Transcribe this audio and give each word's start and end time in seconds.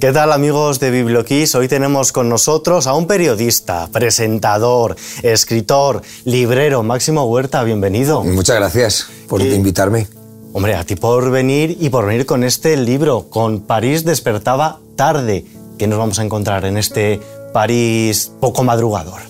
¿Qué 0.00 0.12
tal 0.12 0.30
amigos 0.30 0.78
de 0.78 0.92
Biblioquiz? 0.92 1.56
Hoy 1.56 1.66
tenemos 1.66 2.12
con 2.12 2.28
nosotros 2.28 2.86
a 2.86 2.94
un 2.94 3.08
periodista, 3.08 3.88
presentador, 3.90 4.94
escritor, 5.24 6.02
librero, 6.24 6.84
Máximo 6.84 7.24
Huerta, 7.24 7.64
bienvenido. 7.64 8.22
Muchas 8.22 8.54
gracias 8.54 9.08
por 9.26 9.42
invitarme. 9.42 10.06
Hombre, 10.52 10.76
a 10.76 10.84
ti 10.84 10.94
por 10.94 11.32
venir 11.32 11.76
y 11.80 11.88
por 11.90 12.06
venir 12.06 12.26
con 12.26 12.44
este 12.44 12.76
libro, 12.76 13.26
con 13.28 13.62
París 13.62 14.04
despertaba 14.04 14.78
tarde. 14.94 15.44
¿Qué 15.78 15.88
nos 15.88 15.98
vamos 15.98 16.20
a 16.20 16.22
encontrar 16.22 16.64
en 16.64 16.76
este 16.76 17.20
París 17.52 18.30
poco 18.38 18.62
madrugador? 18.62 19.22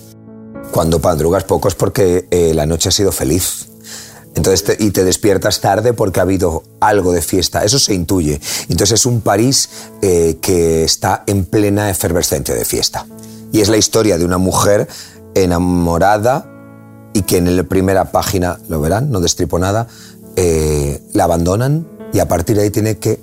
Cuando 0.70 0.98
madrugas 0.98 1.44
poco 1.44 1.68
es 1.68 1.74
porque 1.74 2.26
eh, 2.30 2.52
la 2.52 2.66
noche 2.66 2.90
ha 2.90 2.92
sido 2.92 3.10
feliz. 3.10 3.67
Entonces 4.38 4.76
y 4.78 4.92
te 4.92 5.02
despiertas 5.02 5.60
tarde 5.60 5.92
porque 5.92 6.20
ha 6.20 6.22
habido 6.22 6.62
algo 6.78 7.12
de 7.12 7.22
fiesta. 7.22 7.64
Eso 7.64 7.80
se 7.80 7.92
intuye. 7.92 8.40
Entonces 8.68 9.00
es 9.00 9.06
un 9.06 9.20
París 9.20 9.68
eh, 10.00 10.38
que 10.40 10.84
está 10.84 11.24
en 11.26 11.44
plena 11.44 11.90
efervescencia 11.90 12.54
de 12.54 12.64
fiesta. 12.64 13.04
Y 13.50 13.62
es 13.62 13.68
la 13.68 13.78
historia 13.78 14.16
de 14.16 14.24
una 14.24 14.38
mujer 14.38 14.86
enamorada 15.34 16.46
y 17.14 17.22
que 17.22 17.38
en 17.38 17.56
la 17.56 17.64
primera 17.64 18.12
página, 18.12 18.60
lo 18.68 18.80
verán, 18.80 19.10
no 19.10 19.20
destripo 19.20 19.58
nada, 19.58 19.88
eh, 20.36 21.02
la 21.14 21.24
abandonan 21.24 21.88
y 22.12 22.20
a 22.20 22.28
partir 22.28 22.56
de 22.56 22.62
ahí 22.62 22.70
tiene 22.70 22.98
que 22.98 23.18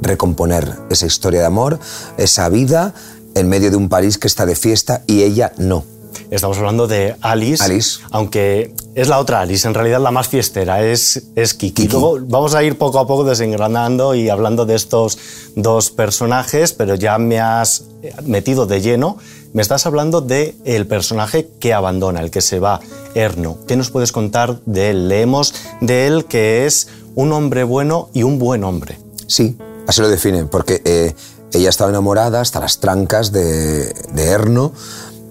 recomponer 0.00 0.78
esa 0.90 1.06
historia 1.06 1.40
de 1.40 1.46
amor, 1.46 1.80
esa 2.18 2.48
vida 2.48 2.94
en 3.34 3.48
medio 3.48 3.72
de 3.72 3.76
un 3.76 3.88
París 3.88 4.16
que 4.16 4.28
está 4.28 4.46
de 4.46 4.54
fiesta 4.54 5.02
y 5.08 5.22
ella 5.24 5.52
no. 5.56 5.84
Estamos 6.30 6.58
hablando 6.58 6.86
de 6.86 7.16
Alice, 7.20 7.62
Alice. 7.62 8.00
aunque 8.10 8.74
es 8.94 9.08
la 9.08 9.18
otra 9.18 9.40
Alice, 9.40 9.66
en 9.66 9.74
realidad 9.74 10.00
la 10.00 10.10
más 10.10 10.28
fiestera, 10.28 10.84
es, 10.84 11.22
es 11.34 11.54
Kiki. 11.54 11.88
Luego 11.88 12.18
vamos 12.20 12.54
a 12.54 12.62
ir 12.62 12.76
poco 12.78 12.98
a 12.98 13.06
poco 13.06 13.24
desengranando 13.24 14.14
y 14.14 14.28
hablando 14.28 14.66
de 14.66 14.74
estos 14.74 15.18
dos 15.56 15.90
personajes, 15.90 16.72
pero 16.72 16.94
ya 16.94 17.18
me 17.18 17.40
has 17.40 17.84
metido 18.24 18.66
de 18.66 18.80
lleno. 18.80 19.16
Me 19.52 19.60
estás 19.60 19.84
hablando 19.86 20.20
del 20.20 20.54
el 20.64 20.86
personaje 20.86 21.48
que 21.60 21.74
abandona, 21.74 22.20
el 22.20 22.30
que 22.30 22.40
se 22.40 22.58
va, 22.58 22.80
Erno. 23.14 23.58
¿Qué 23.66 23.76
nos 23.76 23.90
puedes 23.90 24.10
contar 24.10 24.60
de 24.64 24.90
él? 24.90 25.08
Leemos 25.08 25.54
de 25.80 26.06
él 26.06 26.24
que 26.24 26.66
es 26.66 26.88
un 27.14 27.32
hombre 27.32 27.64
bueno 27.64 28.08
y 28.14 28.22
un 28.22 28.38
buen 28.38 28.64
hombre. 28.64 28.98
Sí, 29.26 29.56
así 29.86 30.00
lo 30.00 30.08
definen, 30.08 30.48
porque 30.48 30.80
eh, 30.84 31.14
ella 31.52 31.68
estaba 31.68 31.90
enamorada 31.90 32.40
hasta 32.40 32.60
las 32.60 32.80
trancas 32.80 33.32
de, 33.32 33.92
de 33.92 34.24
Erno, 34.24 34.72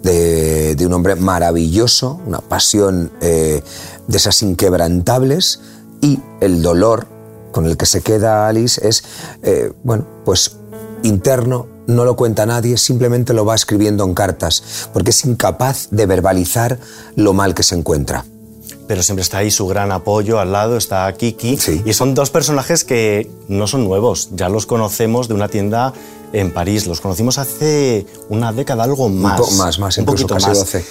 de, 0.04 0.78
un 0.86 0.94
hombre 0.94 1.16
maravilloso, 1.16 2.20
una 2.26 2.40
pasión 2.40 3.12
eh, 3.22 3.64
de 4.08 4.18
esas 4.18 4.42
inquebrantables 4.42 5.60
y 6.02 6.20
el 6.40 6.62
dolor 6.62 7.08
con 7.52 7.66
el 7.66 7.78
que 7.78 7.86
se 7.86 8.02
queda 8.02 8.48
Alice 8.48 8.88
es, 8.88 9.04
eh, 9.44 9.72
bueno, 9.84 10.06
pues 10.26 10.58
interno, 11.04 11.68
no 11.88 12.06
lo 12.06 12.16
cuenta 12.16 12.46
nadie, 12.46 12.78
simplemente 12.78 13.34
lo 13.34 13.46
va 13.46 13.56
escribiendo 13.56 14.04
en 14.04 14.14
cartas, 14.14 14.88
porque 14.94 15.12
es 15.12 15.26
incapaz 15.26 15.90
de 15.92 16.06
verbalizar 16.06 16.80
lo 17.16 17.34
mal 17.34 17.54
que 17.54 17.64
se 17.64 17.76
encuentra 17.76 18.26
pero 18.92 19.04
siempre 19.04 19.22
está 19.22 19.38
ahí 19.38 19.50
su 19.52 19.68
gran 19.68 19.90
apoyo 19.94 20.38
al 20.38 20.52
lado, 20.52 20.76
está 20.76 21.14
Kiki. 21.14 21.58
Y 21.86 21.94
son 21.94 22.14
dos 22.14 22.30
personajes 22.30 22.84
que 22.84 23.32
no 23.48 23.66
son 23.66 23.86
nuevos, 23.86 24.32
ya 24.34 24.50
los 24.50 24.66
conocemos 24.66 25.30
de 25.30 25.34
una 25.34 25.48
tienda 25.48 25.94
en 26.34 26.52
París. 26.52 26.88
Los 26.88 27.00
conocimos 27.00 27.38
hace 27.38 28.06
una 28.28 28.52
década, 28.52 28.84
algo 28.84 29.08
más. 29.08 29.40
Un 29.40 29.46
poco 29.46 29.56
más, 29.56 29.80
más, 29.80 29.98
un 29.98 30.02
incluso 30.02 30.28
casi 30.28 30.48
más. 30.48 30.60
12. 30.60 30.86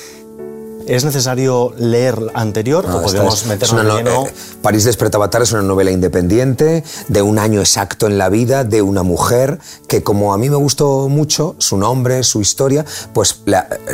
¿Es 0.90 1.04
necesario 1.04 1.72
leer 1.78 2.18
anterior 2.34 2.84
o 2.84 3.02
podemos 3.02 3.46
meternos 3.46 3.80
en 3.80 3.96
lleno? 3.96 4.26
Eh, 4.26 4.34
París 4.60 4.82
despertaba 4.82 5.30
tarde 5.30 5.44
es 5.44 5.52
una 5.52 5.62
novela 5.62 5.92
independiente 5.92 6.82
de 7.06 7.22
un 7.22 7.38
año 7.38 7.60
exacto 7.60 8.08
en 8.08 8.18
la 8.18 8.28
vida 8.28 8.64
de 8.64 8.82
una 8.82 9.04
mujer 9.04 9.60
que 9.86 10.02
como 10.02 10.34
a 10.34 10.36
mí 10.36 10.50
me 10.50 10.56
gustó 10.56 11.08
mucho 11.08 11.54
su 11.58 11.76
nombre, 11.76 12.24
su 12.24 12.40
historia, 12.40 12.84
pues 13.14 13.40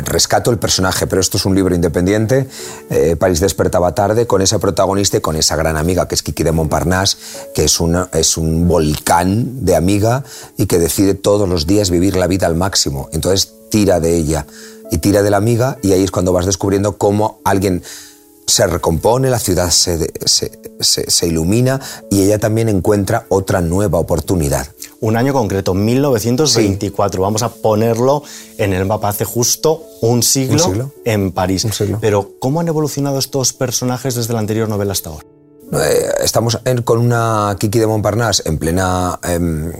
rescato 0.05 0.49
el 0.49 0.57
personaje, 0.57 1.05
pero 1.05 1.21
esto 1.21 1.37
es 1.37 1.45
un 1.45 1.53
libro 1.53 1.75
independiente. 1.75 2.49
Eh, 2.89 3.15
París 3.15 3.41
despertaba 3.41 3.93
tarde 3.93 4.25
con 4.25 4.41
esa 4.41 4.57
protagonista 4.57 5.17
y 5.17 5.21
con 5.21 5.35
esa 5.35 5.55
gran 5.55 5.77
amiga 5.77 6.07
que 6.07 6.15
es 6.15 6.23
Kiki 6.23 6.41
de 6.41 6.51
Montparnasse, 6.51 7.17
que 7.53 7.65
es, 7.65 7.79
una, 7.79 8.09
es 8.11 8.37
un 8.37 8.67
volcán 8.67 9.63
de 9.63 9.75
amiga 9.75 10.23
y 10.57 10.65
que 10.65 10.79
decide 10.79 11.13
todos 11.13 11.47
los 11.47 11.67
días 11.67 11.91
vivir 11.91 12.15
la 12.15 12.25
vida 12.25 12.47
al 12.47 12.55
máximo. 12.55 13.07
Entonces 13.13 13.53
tira 13.69 13.99
de 13.99 14.15
ella 14.15 14.47
y 14.91 14.97
tira 14.99 15.23
de 15.23 15.29
la 15.29 15.37
amiga 15.37 15.77
y 15.81 15.91
ahí 15.91 16.03
es 16.03 16.11
cuando 16.11 16.33
vas 16.33 16.45
descubriendo 16.45 16.97
cómo 16.97 17.39
alguien 17.43 17.83
se 18.47 18.65
recompone, 18.65 19.29
la 19.29 19.39
ciudad 19.39 19.69
se, 19.69 20.11
se, 20.79 21.27
ilumina 21.27 21.81
y 22.09 22.21
ella 22.21 22.39
también 22.39 22.69
encuentra 22.69 23.25
otra 23.27 23.59
nueva 23.59 23.99
oportunidad. 23.99 24.67
Un 25.01 25.17
año 25.17 25.33
concreto, 25.33 25.73
1924. 25.73 27.21
Vamos 27.21 27.43
a 27.43 27.49
ponerlo 27.49 28.23
en 28.57 28.73
el 28.73 28.85
mapa 28.85 29.09
hace 29.09 29.25
justo 29.25 29.83
un 30.01 30.23
siglo, 30.23 30.91
en 31.03 31.33
París. 31.33 31.67
Pero 31.99 32.31
¿cómo 32.39 32.61
han 32.61 32.69
evolucionado 32.69 33.19
estos 33.19 33.51
personajes 33.51 34.15
desde 34.15 34.33
la 34.33 34.39
anterior 34.39 34.69
novela 34.69 34.93
hasta 34.93 35.09
ahora? 35.09 35.36
Eh, 35.73 36.09
estamos 36.23 36.59
con 36.85 36.99
una 36.99 37.55
Kiki 37.59 37.79
de 37.79 37.87
Montparnasse 37.87 38.43
en, 38.45 38.57
plena, 38.57 39.19
em, 39.23 39.71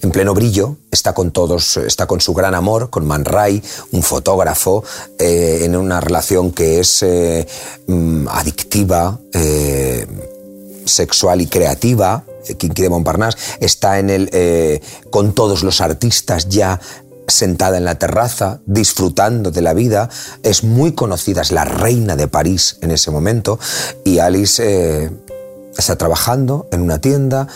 en 0.00 0.10
pleno 0.10 0.32
brillo, 0.32 0.76
está 0.90 1.12
con 1.12 1.30
todos, 1.30 1.76
está 1.76 2.06
con 2.06 2.20
su 2.20 2.32
gran 2.32 2.54
amor, 2.54 2.88
con 2.88 3.06
Man 3.06 3.24
Ray, 3.24 3.62
un 3.92 4.02
fotógrafo, 4.02 4.82
eh, 5.18 5.60
en 5.62 5.76
una 5.76 6.00
relación 6.00 6.52
que 6.52 6.80
es 6.80 7.02
eh, 7.02 7.46
mm, 7.86 8.28
adictiva, 8.28 9.18
sexual 10.86 11.40
y 11.42 11.46
creativa. 11.46 12.24
Kiki 12.46 12.80
de 12.80 12.88
Montparnasse 12.88 13.36
está 13.60 13.98
en 13.98 14.08
el, 14.08 14.80
con 15.10 15.34
todos 15.34 15.64
los 15.64 15.80
artistas 15.80 16.48
ya 16.48 16.80
sentada 17.28 17.76
en 17.76 17.84
la 17.84 17.96
terraza, 17.96 18.60
disfrutando 18.66 19.50
de 19.50 19.62
la 19.62 19.74
vida. 19.74 20.08
Es 20.42 20.64
muy 20.64 20.92
conocida, 20.92 21.42
es 21.42 21.52
la 21.52 21.64
reina 21.64 22.16
de 22.16 22.28
París 22.28 22.78
en 22.82 22.90
ese 22.90 23.10
momento. 23.10 23.58
Y 24.04 24.18
Alice 24.18 25.10
está 25.76 25.96
trabajando 25.96 26.68
en 26.72 26.82
una 26.82 27.00
tienda 27.00 27.48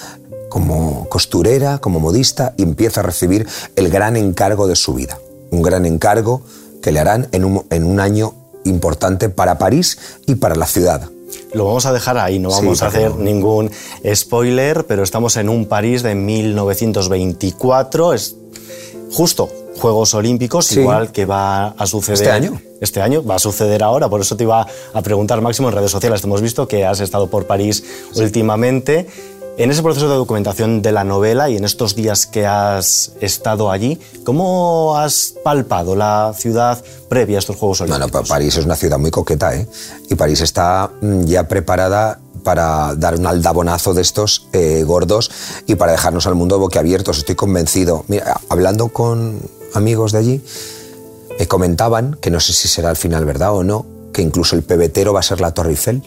como 0.48 1.08
costurera, 1.08 1.78
como 1.78 2.00
modista, 2.00 2.54
y 2.56 2.64
empieza 2.64 3.00
a 3.00 3.04
recibir 3.04 3.46
el 3.76 3.88
gran 3.88 4.16
encargo 4.16 4.66
de 4.66 4.76
su 4.76 4.94
vida. 4.94 5.18
Un 5.50 5.62
gran 5.62 5.86
encargo 5.86 6.42
que 6.82 6.92
le 6.92 7.00
harán 7.00 7.28
en 7.32 7.44
un, 7.44 8.00
año 8.00 8.34
importante 8.64 9.28
para 9.28 9.58
París 9.58 9.98
y 10.26 10.36
para 10.36 10.56
la 10.56 10.66
ciudad. 10.66 11.08
Lo 11.52 11.64
vamos 11.64 11.86
a 11.86 11.92
dejar 11.92 12.18
ahí, 12.18 12.38
no 12.38 12.50
vamos 12.50 12.82
a 12.82 12.88
hacer 12.88 13.14
ningún 13.16 13.70
spoiler, 14.12 14.86
pero 14.86 15.02
estamos 15.02 15.36
en 15.36 15.48
un 15.48 15.66
París 15.66 16.02
de 16.02 16.14
1924, 16.14 18.14
es 18.14 18.36
justo 19.10 19.48
Juegos 19.78 20.14
Olímpicos, 20.14 20.70
igual 20.72 21.12
que 21.12 21.24
va 21.24 21.68
a 21.68 21.86
suceder. 21.86 22.20
¿Este 22.20 22.30
año? 22.30 22.60
Este 22.80 23.00
año 23.00 23.24
va 23.24 23.36
a 23.36 23.38
suceder 23.38 23.82
ahora, 23.82 24.08
por 24.08 24.20
eso 24.20 24.36
te 24.36 24.44
iba 24.44 24.66
a 24.92 25.02
preguntar, 25.02 25.40
Máximo, 25.40 25.68
en 25.68 25.74
redes 25.74 25.90
sociales. 25.90 26.22
hemos 26.24 26.42
visto 26.42 26.66
que 26.68 26.84
has 26.84 27.00
estado 27.00 27.28
por 27.28 27.46
París 27.46 27.82
últimamente. 28.14 29.06
En 29.58 29.70
ese 29.70 29.82
proceso 29.82 30.08
de 30.08 30.14
documentación 30.14 30.80
de 30.80 30.90
la 30.90 31.04
novela 31.04 31.50
y 31.50 31.56
en 31.56 31.64
estos 31.64 31.94
días 31.94 32.24
que 32.24 32.46
has 32.46 33.12
estado 33.20 33.70
allí, 33.70 34.00
¿cómo 34.24 34.96
has 34.96 35.34
palpado 35.44 35.94
la 35.94 36.32
ciudad 36.34 36.82
previa 37.10 37.36
a 37.36 37.40
estos 37.40 37.56
Juegos 37.56 37.82
Olímpicos? 37.82 38.10
Bueno, 38.10 38.26
París 38.26 38.56
es 38.56 38.64
una 38.64 38.76
ciudad 38.76 38.98
muy 38.98 39.10
coqueta, 39.10 39.54
¿eh? 39.54 39.66
Y 40.08 40.14
París 40.14 40.40
está 40.40 40.90
mm, 41.02 41.24
ya 41.24 41.46
preparada 41.46 42.19
para 42.40 42.94
dar 42.96 43.14
un 43.18 43.26
aldabonazo 43.26 43.94
de 43.94 44.02
estos 44.02 44.48
eh, 44.52 44.82
gordos 44.84 45.30
y 45.66 45.74
para 45.76 45.92
dejarnos 45.92 46.26
al 46.26 46.34
mundo 46.34 46.58
boquiabiertos. 46.58 47.18
Estoy 47.18 47.34
convencido. 47.34 48.04
Mira, 48.08 48.40
hablando 48.48 48.88
con 48.88 49.40
amigos 49.74 50.12
de 50.12 50.18
allí, 50.18 50.42
me 51.38 51.46
comentaban, 51.48 52.18
que 52.20 52.30
no 52.30 52.40
sé 52.40 52.52
si 52.52 52.68
será 52.68 52.90
al 52.90 52.96
final 52.96 53.24
verdad 53.24 53.54
o 53.54 53.64
no, 53.64 53.86
que 54.12 54.22
incluso 54.22 54.56
el 54.56 54.62
pebetero 54.62 55.12
va 55.12 55.20
a 55.20 55.22
ser 55.22 55.40
la 55.40 55.52
Torre 55.52 55.70
Eiffel. 55.70 56.02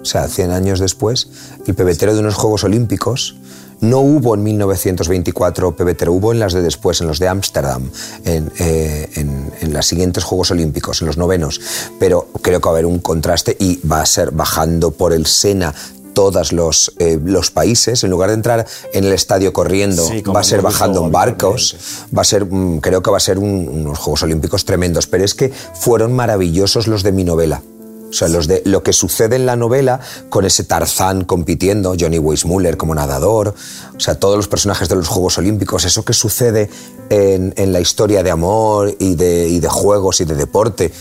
O 0.00 0.04
sea, 0.04 0.28
100 0.28 0.50
años 0.50 0.80
después, 0.80 1.28
el 1.66 1.74
pebetero 1.74 2.14
de 2.14 2.20
unos 2.20 2.34
Juegos 2.34 2.64
Olímpicos 2.64 3.36
no 3.80 4.00
hubo 4.00 4.34
en 4.34 4.42
1924 4.42 5.76
pebetero, 5.76 6.12
hubo 6.12 6.32
en 6.32 6.38
las 6.38 6.52
de 6.52 6.62
después, 6.62 7.00
en 7.00 7.08
los 7.08 7.18
de 7.18 7.28
Ámsterdam, 7.28 7.90
en, 8.24 8.52
eh, 8.58 9.08
en, 9.14 9.52
en, 9.60 9.72
los 9.72 9.86
siguientes 9.86 10.24
Juegos 10.24 10.50
Olímpicos, 10.50 11.00
en 11.00 11.06
los 11.06 11.16
novenos. 11.16 11.60
Pero 11.98 12.28
creo 12.42 12.60
que 12.60 12.66
va 12.66 12.72
a 12.72 12.74
haber 12.74 12.86
un 12.86 12.98
contraste 12.98 13.56
y 13.58 13.80
va 13.86 14.02
a 14.02 14.06
ser 14.06 14.30
bajando 14.32 14.90
por 14.90 15.12
el 15.12 15.26
Sena 15.26 15.74
todos 16.12 16.52
los, 16.52 16.92
eh, 16.98 17.18
los 17.22 17.50
países, 17.50 18.04
en 18.04 18.10
lugar 18.10 18.30
de 18.30 18.34
entrar 18.34 18.66
en 18.92 19.04
el 19.04 19.12
estadio 19.12 19.52
corriendo, 19.52 20.06
va 20.34 20.40
a 20.40 20.44
ser 20.44 20.60
bajando 20.60 21.04
en 21.04 21.12
barcos, 21.12 21.76
va 22.16 22.22
a 22.22 22.24
ser, 22.24 22.44
mm, 22.44 22.80
creo 22.80 23.02
que 23.02 23.10
va 23.10 23.16
a 23.16 23.20
ser 23.20 23.38
unos 23.38 23.98
Juegos 23.98 24.22
Olímpicos 24.22 24.64
tremendos, 24.64 25.06
pero 25.06 25.24
es 25.24 25.34
que 25.34 25.50
fueron 25.50 26.12
maravillosos 26.12 26.86
los 26.88 27.02
de 27.02 27.12
mi 27.12 27.24
novela. 27.24 27.62
O 28.10 28.12
sea, 28.12 28.28
los 28.28 28.48
de 28.48 28.62
lo 28.64 28.82
que 28.82 28.92
sucede 28.92 29.36
en 29.36 29.46
la 29.46 29.54
novela 29.54 30.00
con 30.28 30.44
ese 30.44 30.64
Tarzán 30.64 31.24
compitiendo, 31.24 31.94
Johnny 31.98 32.18
Weissmuller 32.18 32.76
como 32.76 32.94
nadador, 32.94 33.54
o 33.96 34.00
sea, 34.00 34.16
todos 34.16 34.36
los 34.36 34.48
personajes 34.48 34.88
de 34.88 34.96
los 34.96 35.06
Juegos 35.06 35.38
Olímpicos, 35.38 35.84
eso 35.84 36.04
que 36.04 36.12
sucede 36.12 36.68
en, 37.08 37.54
en 37.56 37.72
la 37.72 37.80
historia 37.80 38.22
de 38.22 38.30
amor 38.30 38.94
y 38.98 39.14
de, 39.14 39.48
y 39.48 39.60
de 39.60 39.68
juegos 39.68 40.20
y 40.20 40.24
de 40.24 40.34
deporte, 40.34 40.92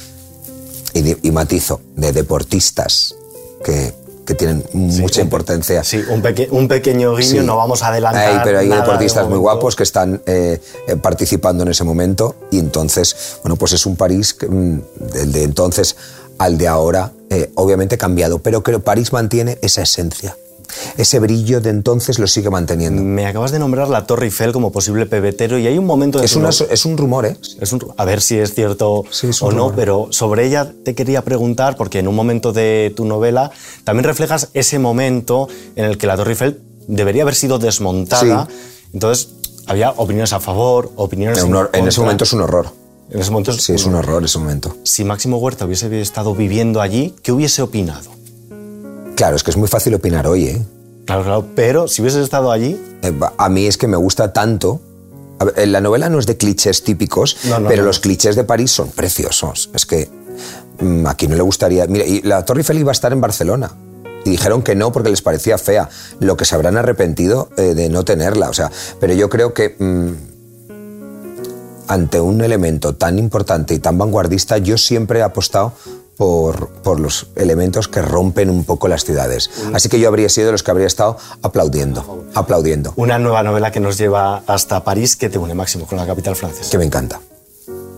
y, 0.94 1.28
y 1.28 1.32
matizo, 1.32 1.82
de 1.96 2.12
deportistas 2.14 3.16
que 3.64 3.94
que 4.30 4.36
tienen 4.36 4.64
mucha 4.74 5.22
importancia. 5.22 5.84
Sí, 5.84 6.04
un, 6.08 6.24
un 6.52 6.68
pequeño 6.68 7.16
guiño, 7.16 7.42
no 7.42 7.58
vamos 7.58 7.82
a 7.82 7.88
adelantar. 7.88 8.44
pero 8.44 8.60
hay 8.60 8.70
deportistas 8.70 9.28
muy 9.28 9.40
guapos 9.40 9.76
que 9.76 9.82
están 9.82 10.22
eh, 10.28 10.62
eh, 10.88 10.96
participando 10.98 11.64
en 11.64 11.70
ese 11.70 11.84
momento 11.84 12.36
y 12.52 12.60
entonces, 12.60 13.40
bueno, 13.42 13.56
pues 13.56 13.74
es 13.74 13.88
un 13.88 13.96
París, 13.96 14.36
mm, 14.48 14.78
el 15.16 15.32
de 15.32 15.44
entonces 15.44 15.96
al 16.40 16.58
de 16.58 16.68
ahora, 16.68 17.12
eh, 17.30 17.52
obviamente 17.56 17.98
cambiado, 17.98 18.40
pero 18.40 18.64
creo 18.64 18.80
que 18.80 18.84
París 18.84 19.14
mantiene 19.14 19.60
esa 19.62 19.84
esencia 19.84 20.36
ese 20.98 21.20
brillo 21.20 21.62
de 21.62 21.70
entonces 21.70 22.20
lo 22.20 22.28
sigue 22.28 22.50
manteniendo. 22.50 23.02
Me 23.02 23.26
acabas 23.26 23.52
de 23.52 23.60
nombrar 23.60 23.90
la 23.90 24.06
Torre 24.06 24.26
Eiffel 24.26 24.52
como 24.52 24.72
posible 24.72 25.06
pebetero 25.06 25.58
y 25.58 25.68
hay 25.68 25.78
un 25.78 25.86
momento... 25.86 26.22
Es, 26.22 26.36
es 26.36 26.86
un 26.86 26.98
rumor, 26.98 27.26
¿eh? 27.26 27.38
Es 27.60 27.76
a 27.98 28.06
ver 28.06 28.22
si 28.22 28.38
es 28.38 28.54
cierto 28.54 29.04
o 29.42 29.52
no, 29.52 29.74
pero 29.76 30.08
sobre 30.12 30.46
ella 30.46 30.72
te 30.84 30.96
quería 30.96 31.24
preguntar, 31.24 31.76
porque 31.76 32.00
en 32.00 32.08
un 32.08 32.16
momento 32.16 32.54
de 32.54 32.94
tu 32.96 33.06
novela 33.06 33.52
también 33.84 34.04
reflejas 34.04 34.50
ese 34.54 34.80
momento 34.80 35.48
en 35.76 35.86
el 35.86 35.98
que 35.98 36.08
la 36.08 36.16
Torre 36.16 36.32
Eiffel 36.32 36.62
debería 36.88 37.24
haber 37.24 37.36
sido 37.36 37.60
desmontada. 37.60 38.48
Entonces, 38.94 39.30
había 39.68 39.92
opiniones 39.92 40.34
a 40.34 40.40
favor, 40.40 40.92
opiniones 40.96 41.44
en, 41.44 41.56
en 41.74 41.88
ese 41.88 42.02
momento 42.02 42.24
es 42.24 42.34
un 42.34 42.42
horror. 42.42 42.79
En 43.12 43.20
ese 43.20 43.32
momento 43.32 43.54
sí, 43.54 43.74
es 43.74 43.86
un 43.86 43.96
horror 43.96 44.24
ese 44.24 44.38
momento. 44.38 44.76
Si 44.84 45.04
Máximo 45.04 45.38
Huerta 45.38 45.66
hubiese 45.66 46.00
estado 46.02 46.36
viviendo 46.36 46.82
allí, 46.82 47.16
¿qué 47.24 47.32
hubiese 47.32 47.62
opinado? 47.62 48.12
Claro, 49.16 49.36
es 49.36 49.44
que 49.44 49.52
es 49.52 49.58
muy 49.58 49.68
fácil 49.68 49.96
opinar 49.96 50.28
hoy, 50.28 50.46
¿eh? 50.46 50.62
Claro, 51.06 51.24
claro, 51.24 51.46
pero 51.56 51.88
si 51.88 52.02
hubieses 52.02 52.24
estado 52.24 52.52
allí... 52.52 52.80
Eh, 53.02 53.14
a 53.38 53.50
mí 53.50 53.66
es 53.66 53.78
que 53.78 53.88
me 53.88 53.98
gusta 53.98 54.32
tanto... 54.32 54.80
la 55.56 55.82
novela 55.82 56.08
no 56.10 56.20
es 56.20 56.28
de 56.28 56.38
clichés 56.38 56.84
típicos, 56.84 57.36
pero 57.68 57.84
los 57.84 58.00
clichés 58.00 58.36
de 58.36 58.44
París 58.44 58.72
son 58.72 58.92
preciosos. 58.92 59.72
Es 59.74 59.88
que 59.88 60.08
mm, 60.80 61.08
aquí 61.08 61.28
no 61.28 61.36
le 61.36 61.42
gustaría... 61.42 61.88
Mira, 61.88 62.06
y 62.06 62.22
la 62.22 62.46
Torre 62.46 62.60
Eiffel 62.60 62.78
iba 62.78 62.92
a 62.92 62.94
estar 62.94 63.12
en 63.12 63.22
Barcelona. 63.22 63.72
Y 64.24 64.30
dijeron 64.30 64.62
que 64.62 64.76
no 64.76 64.92
porque 64.92 65.10
les 65.10 65.24
parecía 65.24 65.58
fea. 65.58 65.90
Lo 66.20 66.38
que 66.38 66.46
se 66.46 66.54
habrán 66.54 66.78
arrepentido 66.78 67.50
eh, 67.58 67.74
de 67.74 67.90
no 67.90 68.06
tenerla. 68.06 68.50
O 68.50 68.54
sea, 68.54 68.72
pero 69.00 69.14
yo 69.14 69.30
creo 69.30 69.56
que... 69.56 69.76
Mm, 69.80 70.39
ante 71.90 72.22
un 72.22 72.42
elemento 72.42 72.94
tan 72.96 73.18
importante 73.18 73.74
y 73.74 73.80
tan 73.80 73.98
vanguardista, 73.98 74.60
yo 74.60 74.78
siempre 74.78 75.20
he 75.20 75.24
apostado 75.24 75.74
por, 76.16 77.00
los 77.00 77.28
elementos 77.36 77.88
que 77.88 78.02
rompen 78.02 78.50
un 78.50 78.64
poco 78.64 78.88
las 78.88 79.04
ciudades. 79.04 79.50
Así 79.74 79.90
que 79.90 80.00
yo 80.00 80.08
habría 80.08 80.30
sido 80.30 80.48
de 80.48 80.52
los 80.52 80.64
que 80.64 80.70
habría 80.70 80.86
estado 80.86 81.18
aplaudiendo, 81.42 82.26
aplaudiendo. 82.36 82.94
Una 82.96 83.18
nueva 83.18 83.42
novela 83.42 83.72
que 83.72 83.80
nos 83.80 83.98
lleva 83.98 84.44
hasta 84.46 84.84
París, 84.84 85.16
que 85.16 85.30
te 85.30 85.40
une 85.40 85.56
Máximo 85.56 85.88
con 85.88 85.98
la 85.98 86.06
capital 86.06 86.36
francesa. 86.36 86.70
Que 86.70 86.78
me 86.78 86.86
encanta. 86.86 87.20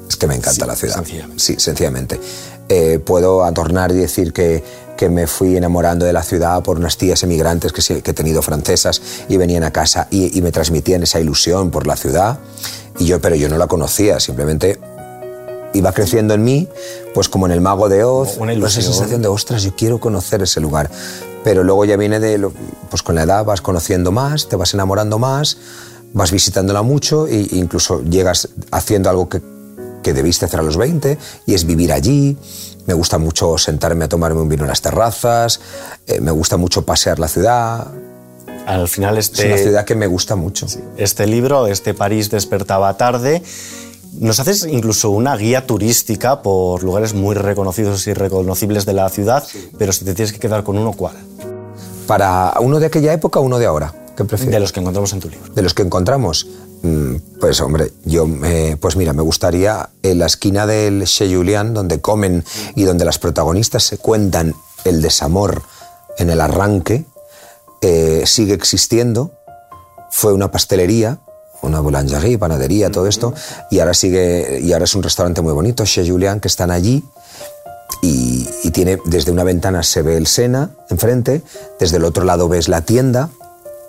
Es 0.07 0.15
que 0.15 0.27
me 0.27 0.35
encanta 0.35 0.65
la 0.65 0.75
ciudad. 0.75 1.03
Sí, 1.35 1.55
sencillamente. 1.57 2.19
Eh, 2.73 2.99
puedo 2.99 3.43
adornar 3.43 3.91
y 3.91 3.95
decir 3.95 4.31
que, 4.31 4.63
que, 4.95 5.09
me 5.09 5.27
fui 5.27 5.57
enamorando 5.57 6.05
de 6.05 6.13
la 6.13 6.23
ciudad 6.23 6.63
por 6.63 6.77
unas 6.77 6.95
tías 6.95 7.21
emigrantes 7.21 7.73
que, 7.73 8.01
que 8.01 8.11
he 8.11 8.13
tenido 8.13 8.41
francesas 8.41 9.01
y 9.27 9.35
venían 9.35 9.65
a 9.65 9.71
casa 9.71 10.07
y, 10.09 10.37
y, 10.37 10.41
me 10.41 10.53
transmitían 10.53 11.03
esa 11.03 11.19
ilusión 11.19 11.69
por 11.69 11.85
la 11.85 11.97
ciudad. 11.97 12.39
Y 12.97 13.07
yo, 13.07 13.19
pero 13.19 13.35
yo 13.35 13.49
no 13.49 13.57
la 13.57 13.67
conocía, 13.67 14.21
simplemente 14.21 14.79
iba 15.73 15.91
creciendo 15.91 16.33
en 16.33 16.45
mí, 16.45 16.69
pues 17.13 17.27
como 17.27 17.45
en 17.45 17.51
el 17.51 17.59
mago 17.59 17.89
de 17.89 18.05
Oz, 18.05 18.37
una 18.37 18.53
esa 18.53 18.81
sensación 18.81 19.21
de, 19.21 19.27
ostras, 19.27 19.63
yo 19.63 19.75
quiero 19.75 19.99
conocer 19.99 20.41
ese 20.41 20.61
lugar. 20.61 20.89
Pero 21.43 21.65
luego 21.65 21.83
ya 21.83 21.97
viene 21.97 22.21
de, 22.21 22.49
pues 22.89 23.03
con 23.03 23.15
la 23.15 23.23
edad 23.23 23.43
vas 23.43 23.59
conociendo 23.59 24.13
más, 24.13 24.47
te 24.47 24.55
vas 24.55 24.73
enamorando 24.73 25.19
más, 25.19 25.57
vas 26.13 26.31
visitándola 26.31 26.83
mucho 26.83 27.27
e 27.27 27.47
incluso 27.51 28.01
llegas 28.01 28.47
haciendo 28.71 29.09
algo 29.09 29.27
que, 29.27 29.41
que 30.01 30.13
debiste 30.13 30.45
hacer 30.45 30.59
a 30.59 30.63
los 30.63 30.77
20 30.77 31.17
y 31.45 31.53
es 31.53 31.65
vivir 31.65 31.91
allí. 31.91 32.37
Me 32.85 32.93
gusta 32.93 33.17
mucho 33.17 33.57
sentarme 33.57 34.05
a 34.05 34.09
tomarme 34.09 34.41
un 34.41 34.49
vino 34.49 34.63
en 34.63 34.69
las 34.69 34.81
terrazas, 34.81 35.59
eh, 36.07 36.19
me 36.19 36.31
gusta 36.31 36.57
mucho 36.57 36.83
pasear 36.83 37.19
la 37.19 37.27
ciudad, 37.27 37.87
al 38.65 38.87
final 38.87 39.17
este... 39.17 39.41
Es 39.41 39.45
una 39.45 39.57
ciudad 39.57 39.85
que 39.85 39.95
me 39.95 40.07
gusta 40.07 40.35
mucho. 40.35 40.67
Este 40.97 41.27
libro, 41.27 41.67
este 41.67 41.93
París 41.93 42.29
despertaba 42.29 42.95
tarde, 42.97 43.41
nos 44.19 44.39
haces 44.39 44.65
incluso 44.65 45.09
una 45.09 45.35
guía 45.35 45.65
turística 45.65 46.41
por 46.41 46.83
lugares 46.83 47.13
muy 47.13 47.35
reconocidos 47.35 48.05
y 48.07 48.13
reconocibles 48.13 48.85
de 48.85 48.93
la 48.93 49.09
ciudad, 49.09 49.43
pero 49.77 49.93
si 49.93 50.05
te 50.05 50.13
tienes 50.13 50.33
que 50.33 50.39
quedar 50.39 50.63
con 50.63 50.77
uno, 50.77 50.93
¿cuál? 50.93 51.15
¿Para 52.07 52.53
uno 52.59 52.79
de 52.79 52.87
aquella 52.87 53.13
época 53.13 53.39
uno 53.39 53.57
de 53.57 53.65
ahora? 53.65 53.93
¿Qué 54.15 54.25
prefieres? 54.25 54.53
De 54.53 54.59
los 54.59 54.71
que 54.71 54.81
encontramos 54.81 55.13
en 55.13 55.19
tu 55.21 55.29
libro. 55.29 55.53
De 55.53 55.61
los 55.61 55.73
que 55.73 55.83
encontramos. 55.83 56.47
Mm, 56.83 57.15
pues 57.39 57.61
hombre, 57.61 57.91
yo, 58.05 58.27
pues 58.79 58.95
mira, 58.95 59.13
me 59.13 59.21
gustaría 59.21 59.89
en 60.01 60.19
la 60.19 60.25
esquina 60.25 60.65
del 60.65 61.05
Che 61.05 61.33
Julian, 61.33 61.73
donde 61.73 62.01
comen 62.01 62.43
y 62.75 62.83
donde 62.83 63.05
las 63.05 63.19
protagonistas 63.19 63.83
se 63.83 63.97
cuentan 63.97 64.55
el 64.83 65.01
desamor 65.01 65.61
en 66.17 66.29
el 66.29 66.41
arranque, 66.41 67.05
eh, 67.81 68.23
sigue 68.25 68.53
existiendo. 68.53 69.31
Fue 70.09 70.33
una 70.33 70.51
pastelería 70.51 71.19
una 71.61 71.79
boulangerie, 71.79 72.37
panadería, 72.37 72.89
todo 72.89 73.07
esto, 73.07 73.33
y 73.69 73.79
ahora 73.79 73.93
sigue, 73.93 74.59
y 74.61 74.73
ahora 74.73 74.85
es 74.85 74.95
un 74.95 75.03
restaurante 75.03 75.41
muy 75.41 75.53
bonito, 75.53 75.85
Chez 75.85 76.09
Julien, 76.09 76.39
que 76.39 76.47
están 76.47 76.71
allí, 76.71 77.03
y, 78.01 78.71
tiene, 78.71 78.99
desde 79.05 79.31
una 79.31 79.43
ventana 79.43 79.83
se 79.83 80.01
ve 80.01 80.17
el 80.17 80.25
Sena 80.25 80.71
enfrente, 80.89 81.41
desde 81.79 81.97
el 81.97 82.05
otro 82.05 82.23
lado 82.23 82.47
ves 82.47 82.67
la 82.67 82.81
tienda 82.81 83.29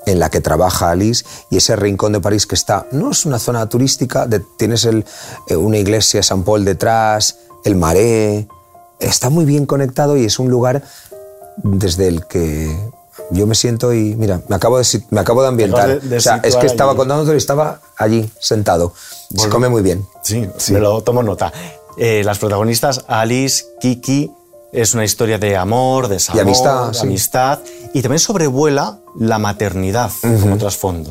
en 0.06 0.18
la 0.18 0.30
que 0.30 0.40
trabaja 0.40 0.90
Alice, 0.90 1.24
y 1.50 1.58
ese 1.58 1.76
rincón 1.76 2.12
de 2.12 2.20
París 2.20 2.46
que 2.46 2.54
está, 2.54 2.86
no 2.92 3.10
es 3.10 3.24
una 3.24 3.38
zona 3.38 3.68
turística, 3.68 4.28
tienes 4.56 4.84
el, 4.84 5.04
eh, 5.48 5.56
una 5.56 5.78
iglesia 5.78 6.22
San 6.22 6.42
Paul 6.42 6.64
detrás, 6.64 7.36
el 7.64 7.76
Marais, 7.76 8.46
está 8.98 9.30
muy 9.30 9.44
bien 9.44 9.66
conectado 9.66 10.16
y 10.16 10.24
es 10.24 10.38
un 10.38 10.50
lugar 10.50 10.82
desde 11.56 12.08
el 12.08 12.26
que 12.26 12.74
yo 13.30 13.46
me 13.46 13.54
siento 13.54 13.92
y 13.92 14.14
mira, 14.16 14.40
me 14.48 14.56
acabo 14.56 14.78
de, 14.78 14.84
me 15.10 15.20
acabo 15.20 15.42
de 15.42 15.48
ambientar. 15.48 16.00
o 16.16 16.20
sea, 16.20 16.36
es 16.42 16.56
que 16.56 16.66
estaba 16.66 16.94
contando 16.96 17.32
y 17.32 17.36
estaba 17.36 17.80
allí, 17.96 18.30
sentado. 18.40 18.92
Se 19.36 19.48
come 19.48 19.68
muy 19.68 19.82
bien. 19.82 20.06
Sí, 20.22 20.48
sí. 20.56 20.72
me 20.72 20.80
lo 20.80 21.02
tomo 21.02 21.22
nota. 21.22 21.52
Eh, 21.96 22.22
las 22.24 22.38
protagonistas, 22.38 23.04
Alice, 23.06 23.64
Kiki, 23.80 24.30
es 24.72 24.94
una 24.94 25.04
historia 25.04 25.38
de 25.38 25.56
amor, 25.56 26.08
de 26.08 26.20
y 26.34 26.38
amistad, 26.38 26.92
amistad. 27.00 27.60
Y 27.92 28.02
también 28.02 28.18
sobrevuela 28.18 29.00
la 29.18 29.38
maternidad 29.38 30.10
como 30.20 30.56
trasfondo. 30.56 31.10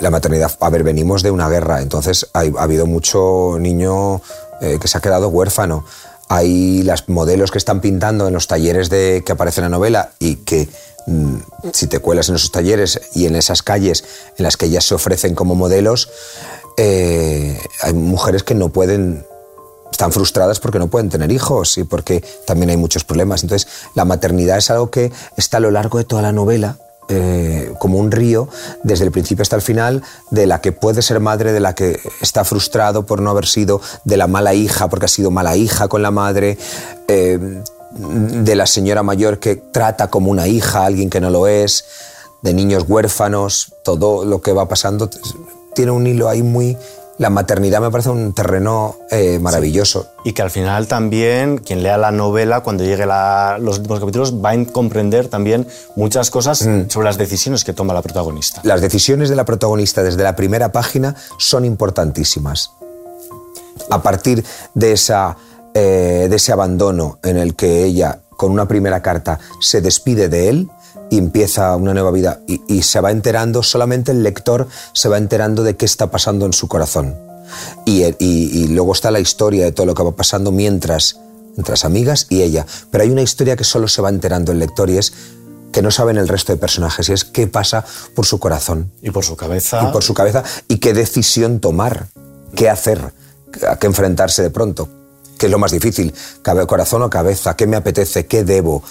La 0.00 0.10
maternidad, 0.10 0.52
a 0.60 0.70
ver, 0.70 0.82
venimos 0.82 1.22
de 1.22 1.30
una 1.30 1.48
guerra, 1.48 1.80
entonces 1.80 2.28
ha, 2.34 2.40
habido 2.40 2.86
mucho 2.86 3.56
niño 3.58 4.20
eh, 4.60 4.78
que 4.80 4.88
se 4.88 4.98
ha 4.98 5.00
quedado 5.00 5.28
huérfano 5.28 5.84
hay 6.32 6.82
las 6.82 7.10
modelos 7.10 7.50
que 7.50 7.58
están 7.58 7.82
pintando 7.82 8.26
en 8.26 8.32
los 8.32 8.46
talleres 8.46 8.88
de, 8.88 9.22
que 9.24 9.32
aparecen 9.32 9.64
en 9.64 9.70
la 9.70 9.76
novela 9.76 10.12
y 10.18 10.36
que 10.36 10.66
mm, 11.06 11.36
si 11.74 11.88
te 11.88 11.98
cuelas 11.98 12.30
en 12.30 12.36
esos 12.36 12.50
talleres 12.50 13.02
y 13.14 13.26
en 13.26 13.36
esas 13.36 13.62
calles 13.62 14.02
en 14.38 14.44
las 14.44 14.56
que 14.56 14.64
ellas 14.64 14.86
se 14.86 14.94
ofrecen 14.94 15.34
como 15.34 15.54
modelos, 15.54 16.08
eh, 16.78 17.60
hay 17.82 17.92
mujeres 17.92 18.44
que 18.44 18.54
no 18.54 18.70
pueden, 18.70 19.26
están 20.02 20.12
frustradas 20.12 20.58
porque 20.58 20.80
no 20.80 20.88
pueden 20.88 21.10
tener 21.10 21.30
hijos 21.30 21.78
y 21.78 21.84
porque 21.84 22.24
también 22.44 22.70
hay 22.70 22.76
muchos 22.76 23.04
problemas. 23.04 23.44
Entonces, 23.44 23.68
la 23.94 24.04
maternidad 24.04 24.58
es 24.58 24.68
algo 24.68 24.90
que 24.90 25.12
está 25.36 25.58
a 25.58 25.60
lo 25.60 25.70
largo 25.70 25.98
de 25.98 26.02
toda 26.02 26.22
la 26.22 26.32
novela 26.32 26.76
eh, 27.08 27.72
como 27.78 27.98
un 27.98 28.10
río 28.10 28.48
desde 28.82 29.04
el 29.04 29.12
principio 29.12 29.42
hasta 29.42 29.54
el 29.54 29.62
final 29.62 30.02
de 30.32 30.48
la 30.48 30.60
que 30.60 30.72
puede 30.72 31.02
ser 31.02 31.20
madre, 31.20 31.52
de 31.52 31.60
la 31.60 31.76
que 31.76 32.00
está 32.20 32.42
frustrado 32.44 33.06
por 33.06 33.22
no 33.22 33.30
haber 33.30 33.46
sido, 33.46 33.80
de 34.04 34.16
la 34.16 34.26
mala 34.26 34.54
hija 34.54 34.88
porque 34.88 35.06
ha 35.06 35.08
sido 35.08 35.30
mala 35.30 35.54
hija 35.54 35.86
con 35.86 36.02
la 36.02 36.10
madre, 36.10 36.58
eh, 37.06 37.62
de 37.92 38.56
la 38.56 38.66
señora 38.66 39.04
mayor 39.04 39.38
que 39.38 39.54
trata 39.54 40.10
como 40.10 40.32
una 40.32 40.48
hija 40.48 40.80
a 40.80 40.86
alguien 40.86 41.10
que 41.10 41.20
no 41.20 41.30
lo 41.30 41.46
es, 41.46 41.84
de 42.42 42.52
niños 42.54 42.86
huérfanos, 42.88 43.72
todo 43.84 44.24
lo 44.24 44.42
que 44.42 44.52
va 44.52 44.66
pasando 44.66 45.08
tiene 45.76 45.92
un 45.92 46.08
hilo 46.08 46.28
ahí 46.28 46.42
muy 46.42 46.76
la 47.22 47.30
maternidad 47.30 47.80
me 47.80 47.90
parece 47.90 48.10
un 48.10 48.32
terreno 48.32 48.96
eh, 49.08 49.38
maravilloso. 49.38 50.08
Y 50.24 50.32
que 50.32 50.42
al 50.42 50.50
final 50.50 50.88
también 50.88 51.58
quien 51.58 51.84
lea 51.84 51.96
la 51.96 52.10
novela, 52.10 52.62
cuando 52.62 52.82
llegue 52.82 53.06
los 53.06 53.78
últimos 53.78 54.00
capítulos, 54.00 54.44
va 54.44 54.50
a 54.50 54.64
comprender 54.66 55.28
también 55.28 55.66
muchas 55.94 56.30
cosas 56.30 56.66
mm. 56.66 56.90
sobre 56.90 57.04
las 57.04 57.18
decisiones 57.18 57.62
que 57.62 57.72
toma 57.72 57.94
la 57.94 58.02
protagonista. 58.02 58.60
Las 58.64 58.80
decisiones 58.80 59.28
de 59.28 59.36
la 59.36 59.44
protagonista 59.44 60.02
desde 60.02 60.24
la 60.24 60.34
primera 60.34 60.72
página 60.72 61.14
son 61.38 61.64
importantísimas. 61.64 62.72
A 63.88 64.02
partir 64.02 64.44
de, 64.74 64.92
esa, 64.92 65.36
eh, 65.74 66.26
de 66.28 66.36
ese 66.36 66.50
abandono 66.50 67.20
en 67.22 67.38
el 67.38 67.54
que 67.54 67.84
ella, 67.84 68.18
con 68.30 68.50
una 68.50 68.66
primera 68.66 69.00
carta, 69.00 69.38
se 69.60 69.80
despide 69.80 70.28
de 70.28 70.48
él, 70.48 70.70
y 71.10 71.18
empieza 71.18 71.76
una 71.76 71.92
nueva 71.94 72.10
vida 72.10 72.40
y, 72.46 72.82
se 72.82 73.00
va 73.00 73.10
enterando, 73.10 73.62
solamente 73.62 74.12
el 74.12 74.22
lector 74.22 74.68
se 74.92 75.08
va 75.08 75.18
enterando 75.18 75.62
de 75.62 75.76
qué 75.76 75.84
está 75.84 76.10
pasando 76.10 76.46
en 76.46 76.52
su 76.52 76.68
corazón. 76.68 77.16
Y, 77.84 78.68
luego 78.68 78.92
está 78.92 79.10
la 79.10 79.20
historia 79.20 79.64
de 79.64 79.72
todo 79.72 79.86
lo 79.86 79.94
que 79.94 80.02
va 80.02 80.12
pasando 80.12 80.52
mientras, 80.52 81.18
las 81.56 81.84
amigas 81.84 82.26
y 82.30 82.42
ella. 82.42 82.66
Pero 82.90 83.04
hay 83.04 83.10
una 83.10 83.22
historia 83.22 83.56
que 83.56 83.64
solo 83.64 83.88
se 83.88 84.00
va 84.00 84.08
enterando 84.08 84.52
el 84.52 84.58
lector 84.58 84.88
y 84.88 84.98
es 84.98 85.12
que 85.72 85.82
no 85.82 85.90
saben 85.90 86.18
el 86.18 86.28
resto 86.28 86.52
de 86.52 86.58
personajes 86.58 87.08
y 87.08 87.12
es 87.12 87.24
qué 87.24 87.46
pasa 87.46 87.84
por 88.14 88.26
su 88.26 88.38
corazón. 88.38 88.90
Y 89.02 89.10
por 89.10 89.24
su 89.24 89.36
cabeza. 89.36 89.82
Y 89.82 89.92
por 89.92 90.02
su 90.02 90.14
cabeza 90.14 90.44
y 90.68 90.78
qué 90.78 90.92
decisión 90.92 91.60
tomar, 91.60 92.08
qué 92.54 92.70
hacer, 92.70 93.12
a 93.68 93.76
qué 93.76 93.86
enfrentarse 93.86 94.42
de 94.42 94.50
pronto. 94.50 94.88
¿Qué 95.38 95.46
es 95.46 95.52
lo 95.52 95.58
más 95.58 95.72
difícil? 95.72 96.14
¿Corazón 96.42 97.02
o 97.02 97.10
cabeza? 97.10 97.56
¿Qué 97.56 97.66
me 97.66 97.76
apetece? 97.76 98.26
¿Qué 98.26 98.44
debo? 98.44 98.82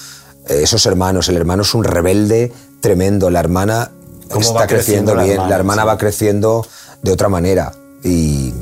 Esos 0.47 0.85
hermanos, 0.85 1.29
el 1.29 1.37
hermano 1.37 1.63
es 1.63 1.73
un 1.73 1.83
rebelde 1.83 2.51
tremendo, 2.79 3.29
la 3.29 3.39
hermana 3.39 3.91
está 4.39 4.67
creciendo, 4.67 5.15
bien, 5.15 5.37
la 5.49 5.55
hermana, 5.55 5.85
va 5.85 5.97
creciendo 5.97 6.65
de 7.01 7.11
otra 7.11 7.29
manera 7.29 7.73
y... 8.03 8.53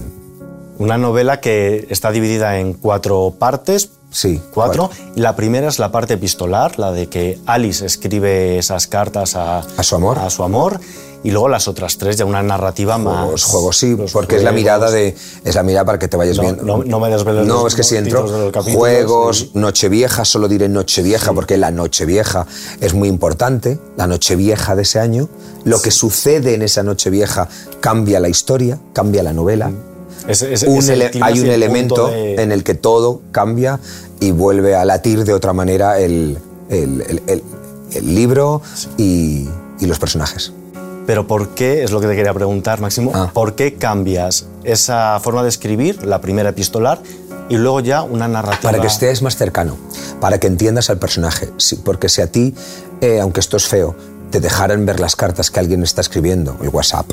Una 0.78 0.98
novela 0.98 1.42
que 1.42 1.88
está 1.90 2.10
dividida 2.10 2.58
en 2.58 2.74
cuatro 2.74 3.36
partes, 3.38 3.92
Sí. 4.12 4.42
Cuatro. 4.54 4.90
Y 5.16 5.20
la 5.20 5.36
primera 5.36 5.68
es 5.68 5.78
la 5.78 5.92
parte 5.92 6.16
epistolar, 6.16 6.80
la 6.80 6.92
de 6.92 7.10
que 7.10 7.40
Alice 7.46 7.86
escribe 7.86 8.58
esas 8.58 8.88
cartas 8.88 9.36
a, 9.36 9.60
a 9.60 9.84
su 9.84 9.96
amor. 9.96 10.18
A 10.18 10.30
su 10.30 10.44
amor. 10.44 10.80
Y 11.24 11.32
luego 11.32 11.50
las 11.50 11.68
otras 11.68 11.98
tres, 11.98 12.16
ya 12.16 12.26
una 12.26 12.42
narrativa 12.42 12.96
juegos, 12.96 13.32
más. 13.32 13.44
Juegos, 13.44 13.78
sí, 13.78 13.98
porque 14.14 14.38
es 14.38 14.44
la 14.44 14.52
mirada 14.52 14.90
de. 14.90 15.16
Es 15.44 15.56
la 15.56 15.64
mirada 15.64 15.86
para 15.86 16.00
que 16.00 16.08
te 16.08 16.16
vayas 16.16 16.40
viendo. 16.40 16.64
No, 16.64 16.84
no, 16.84 17.00
me 17.00 17.10
desveles 17.10 17.46
No, 17.46 17.68
es 17.68 17.76
que 17.76 17.84
si 17.84 17.98
entro. 17.98 18.52
Juegos, 18.74 19.50
Nochevieja, 19.54 20.24
solo 20.24 20.48
diré 20.48 20.70
Nochevieja, 20.70 21.34
porque 21.34 21.58
la 21.58 21.72
Nochevieja 21.72 22.48
es 22.80 22.94
muy 22.94 23.10
importante, 23.10 23.80
la 23.98 24.08
Nochevieja 24.08 24.76
de 24.76 24.84
ese 24.84 25.00
año. 25.00 25.30
Lo 25.66 25.82
que 25.82 25.92
sucede 25.92 26.54
en 26.54 26.62
esa 26.62 26.84
Nochevieja 26.84 27.50
cambia 27.82 28.20
la 28.20 28.30
historia, 28.30 28.80
cambia 28.94 29.22
la 29.22 29.34
novela. 29.34 29.72
Es, 30.28 30.42
es, 30.42 30.64
hay 31.22 31.40
un 31.40 31.48
elemento 31.48 32.08
de... 32.08 32.36
en 32.36 32.52
el 32.52 32.64
que 32.64 32.76
todo 32.76 33.22
cambia 33.32 33.80
y 34.20 34.32
vuelve 34.32 34.76
a 34.76 34.86
latir 34.86 35.24
de 35.24 35.34
otra 35.34 35.54
manera 35.54 36.00
el, 36.00 36.38
el, 36.70 37.22
el, 37.28 37.44
el 37.94 38.16
libro 38.16 38.62
y, 38.98 39.48
y, 39.80 39.86
los 39.86 40.00
personajes. 40.00 40.54
Pero 41.10 41.25
¿por 41.25 41.56
qué, 41.56 41.82
es 41.84 41.89
lo 41.89 42.00
que 42.00 42.06
te 42.06 42.16
quería 42.16 42.36
preguntar, 42.36 42.82
Máximo, 42.82 43.12
ah. 43.16 43.32
¿por 43.34 43.56
qué 43.56 43.74
cambias 43.74 44.46
esa 44.63 45.20
forma 45.20 45.42
de 45.42 45.50
escribir, 45.50 46.06
la 46.06 46.22
primera 46.22 46.50
epistolar, 46.50 47.01
y 47.50 47.58
luego 47.58 47.80
ya 47.80 48.04
una 48.04 48.28
narrativa? 48.28 48.72
Para 48.72 48.80
que 48.80 48.86
estés 48.86 49.24
más 49.24 49.36
cercano, 49.36 49.75
para 50.22 50.39
que 50.39 50.46
entiendas 50.46 50.92
al 50.92 51.00
personaje. 51.00 51.50
Porque 51.84 52.10
si 52.10 52.22
a 52.22 52.28
ti, 52.28 52.54
eh, 53.01 53.20
aunque 53.22 53.39
esto 53.39 53.58
es 53.58 53.66
feo, 53.66 53.96
te 54.30 54.39
dejaran 54.39 54.86
ver 54.86 55.00
las 55.00 55.16
cartas 55.16 55.50
que 55.50 55.60
alguien 55.60 55.82
está 55.82 56.01
escribiendo, 56.01 56.56
el 56.62 56.70
WhatsApp, 56.70 57.10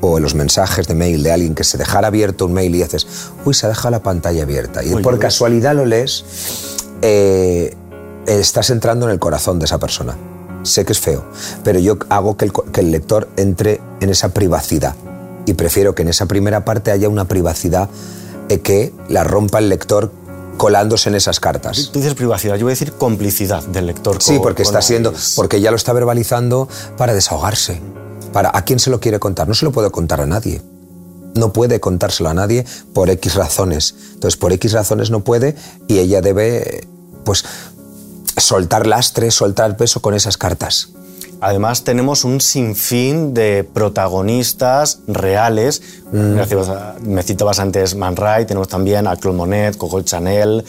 o 0.00 0.18
los 0.18 0.34
mensajes 0.34 0.88
de 0.88 0.96
mail 0.96 1.22
de 1.22 1.30
alguien 1.30 1.54
que 1.54 1.62
se 1.62 1.78
dejara 1.78 2.08
abierto 2.08 2.46
un 2.46 2.52
mail 2.52 2.74
y 2.74 2.82
dices, 2.82 3.06
uy, 3.44 3.54
se 3.54 3.66
ha 3.66 3.68
dejado 3.68 3.90
la 3.92 4.02
pantalla 4.02 4.42
abierta. 4.42 4.82
Y 4.82 4.92
por 4.96 5.20
casualidad 5.20 5.76
lo 5.76 5.86
lees, 5.86 6.24
eh, 7.00 7.76
estás 8.26 8.70
entrando 8.70 9.06
en 9.06 9.12
el 9.12 9.20
corazón 9.20 9.60
de 9.60 9.66
esa 9.66 9.78
persona. 9.78 10.16
Sé 10.66 10.84
que 10.84 10.92
es 10.92 11.00
feo, 11.00 11.24
pero 11.64 11.78
yo 11.78 11.98
hago 12.08 12.36
que 12.36 12.44
el, 12.46 12.52
que 12.72 12.80
el, 12.80 12.90
lector 12.90 13.28
entre 13.36 13.80
en 14.00 14.10
esa 14.10 14.30
privacidad. 14.30 14.94
Y 15.46 15.54
prefiero 15.54 15.94
que 15.94 16.02
en 16.02 16.08
esa 16.08 16.26
primera 16.26 16.64
parte 16.64 16.90
haya 16.90 17.08
una 17.08 17.26
privacidad 17.26 17.88
eh, 18.48 18.60
que 18.60 18.92
la 19.08 19.24
rompa 19.24 19.58
el 19.58 19.68
lector 19.68 20.10
colándose 20.56 21.08
en 21.08 21.14
esas 21.14 21.40
cartas. 21.40 21.90
Tú 21.92 21.98
dices 21.98 22.14
privacidad, 22.14 22.56
yo 22.56 22.64
voy 22.64 22.72
a 22.72 22.74
decir 22.74 22.92
complicidad 22.92 23.62
del 23.64 23.86
lector. 23.86 24.22
Sí, 24.22 24.38
porque 24.42 24.62
está 24.62 24.82
siendo, 24.82 25.12
porque 25.34 25.60
ya 25.60 25.70
lo 25.70 25.76
está 25.76 25.92
verbalizando 25.92 26.68
para 26.96 27.14
desahogarse. 27.14 27.80
Para, 28.32 28.50
¿A 28.54 28.64
quién 28.64 28.78
se 28.78 28.90
lo 28.90 29.00
quiere 29.00 29.18
contar? 29.18 29.48
No 29.48 29.54
se 29.54 29.64
lo 29.64 29.72
puede 29.72 29.90
contar 29.90 30.20
a 30.20 30.26
nadie. 30.26 30.62
No 31.34 31.52
puede 31.52 31.80
contárselo 31.80 32.30
a 32.30 32.34
nadie 32.34 32.64
por 32.94 33.10
X 33.10 33.34
razones. 33.34 33.94
Entonces, 34.14 34.38
por 34.38 34.52
X 34.52 34.72
razones 34.72 35.10
no 35.10 35.20
puede 35.20 35.54
y 35.86 35.98
ella 35.98 36.22
debe, 36.22 36.86
pues, 37.24 37.44
soltar 38.36 38.86
lastre, 38.86 39.30
soltar 39.30 39.76
peso 39.76 40.00
con 40.00 40.14
esas 40.14 40.36
cartas. 40.36 40.90
Además, 41.40 41.84
tenemos 41.84 42.24
un 42.24 42.40
sinfín 42.40 43.34
de 43.34 43.62
protagonistas 43.64 45.00
reales. 45.06 45.82
Mm. 46.12 46.40
Me 47.02 47.22
citabas 47.22 47.58
antes 47.58 47.94
Man 47.94 48.16
Ray, 48.16 48.46
tenemos 48.46 48.68
también 48.68 49.06
a 49.06 49.16
Claude 49.16 49.36
Monet, 49.36 49.76
Coco 49.76 50.00
Chanel, 50.00 50.64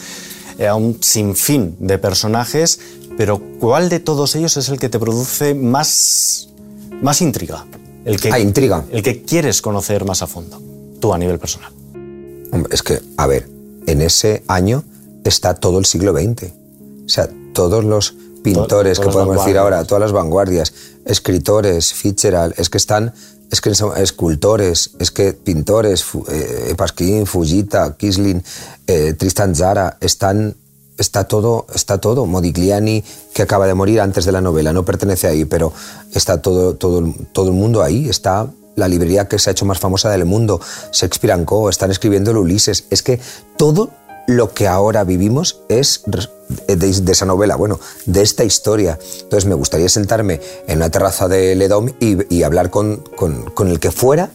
eh, 0.58 0.70
un 0.72 0.98
sinfín 1.02 1.76
de 1.78 1.98
personajes, 1.98 2.80
pero 3.16 3.40
¿cuál 3.60 3.88
de 3.88 4.00
todos 4.00 4.36
ellos 4.36 4.56
es 4.56 4.68
el 4.68 4.78
que 4.78 4.88
te 4.88 4.98
produce 4.98 5.54
más, 5.54 6.48
más 7.00 7.22
intriga? 7.22 7.64
El 8.04 8.20
que, 8.20 8.30
ah, 8.32 8.38
intriga. 8.38 8.84
El 8.90 9.02
que 9.02 9.22
quieres 9.22 9.62
conocer 9.62 10.04
más 10.04 10.22
a 10.22 10.26
fondo, 10.26 10.60
tú 11.00 11.14
a 11.14 11.18
nivel 11.18 11.38
personal. 11.38 11.72
Hombre, 12.52 12.74
es 12.74 12.82
que, 12.82 13.00
a 13.16 13.26
ver, 13.26 13.48
en 13.86 14.02
ese 14.02 14.42
año 14.48 14.84
está 15.24 15.54
todo 15.54 15.78
el 15.78 15.84
siglo 15.84 16.12
XX. 16.12 16.52
O 17.04 17.08
sea, 17.08 17.28
todos 17.58 17.84
los 17.84 18.14
pintores 18.44 19.00
que 19.00 19.08
podemos 19.08 19.38
decir 19.38 19.58
ahora, 19.58 19.82
todas 19.82 20.00
las 20.00 20.12
vanguardias, 20.12 20.72
escritores, 21.04 21.92
Fitzgerald, 21.92 22.54
es 22.56 22.70
que 22.70 22.78
están, 22.78 23.12
es 23.50 23.60
que 23.60 23.72
escultores, 23.96 24.92
es 25.00 25.10
que 25.10 25.32
pintores, 25.32 26.04
eh, 26.28 26.72
Pasquin, 26.76 27.26
Fujita, 27.26 27.96
Kisling, 27.96 28.44
eh, 28.86 29.12
Tristan 29.14 29.56
Zara, 29.56 29.96
están, 30.00 30.54
está 30.98 31.24
todo, 31.24 31.66
está 31.74 31.98
todo. 31.98 32.26
Modigliani, 32.26 33.02
que 33.34 33.42
acaba 33.42 33.66
de 33.66 33.74
morir 33.74 34.02
antes 34.02 34.24
de 34.24 34.30
la 34.30 34.40
novela, 34.40 34.72
no 34.72 34.84
pertenece 34.84 35.26
ahí, 35.26 35.44
pero 35.44 35.72
está 36.14 36.40
todo, 36.40 36.76
todo, 36.76 37.12
todo 37.32 37.48
el 37.48 37.54
mundo 37.54 37.82
ahí, 37.82 38.08
está 38.08 38.48
la 38.76 38.86
librería 38.86 39.26
que 39.26 39.40
se 39.40 39.50
ha 39.50 39.52
hecho 39.52 39.64
más 39.64 39.80
famosa 39.80 40.10
del 40.10 40.26
mundo, 40.26 40.60
Shakespeare 40.92 41.44
Co., 41.44 41.70
están 41.70 41.90
escribiendo 41.90 42.30
el 42.30 42.36
Ulises, 42.36 42.84
es 42.90 43.02
que 43.02 43.18
todo 43.56 43.90
lo 44.28 44.52
que 44.52 44.68
ahora 44.68 45.04
vivimos 45.04 45.62
es 45.70 46.02
de, 46.06 46.76
de, 46.76 47.12
esa 47.12 47.24
novela, 47.24 47.56
bueno, 47.56 47.80
de 48.04 48.20
esta 48.20 48.44
historia. 48.44 48.98
Entonces 49.22 49.46
me 49.46 49.54
gustaría 49.54 49.88
sentarme 49.88 50.40
en 50.66 50.76
una 50.76 50.90
terraza 50.90 51.28
de 51.28 51.56
Ledom 51.56 51.88
y, 51.98 52.34
y 52.34 52.42
hablar 52.42 52.68
con, 52.68 52.98
con, 53.16 53.44
con, 53.46 53.68
el 53.68 53.80
que 53.80 53.90
fuera 53.90 54.28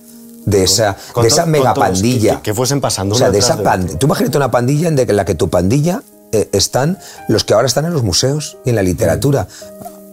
de 0.45 0.63
esa, 0.63 0.97
de 1.21 1.27
esa 1.27 1.45
mega 1.45 1.75
pandilla. 1.75 2.38
Que, 2.38 2.41
que, 2.41 2.53
fuesen 2.55 2.81
pasando. 2.81 3.13
O 3.13 3.17
sea, 3.17 3.29
de 3.29 3.38
esa 3.38 3.62
pandilla. 3.62 4.00
Tú 4.00 4.07
imagínate 4.07 4.35
una 4.35 4.50
pandilla 4.50 4.88
en 4.88 5.15
la 5.15 5.25
que 5.25 5.35
tu 5.35 5.51
pandilla 5.51 6.01
eh, 6.31 6.50
están 6.53 6.97
los 7.27 7.43
que 7.43 7.53
ahora 7.53 7.67
están 7.67 7.85
en 7.85 7.93
los 7.93 8.01
museos 8.01 8.57
y 8.65 8.71
en 8.71 8.75
la 8.75 8.81
literatura. 8.81 9.47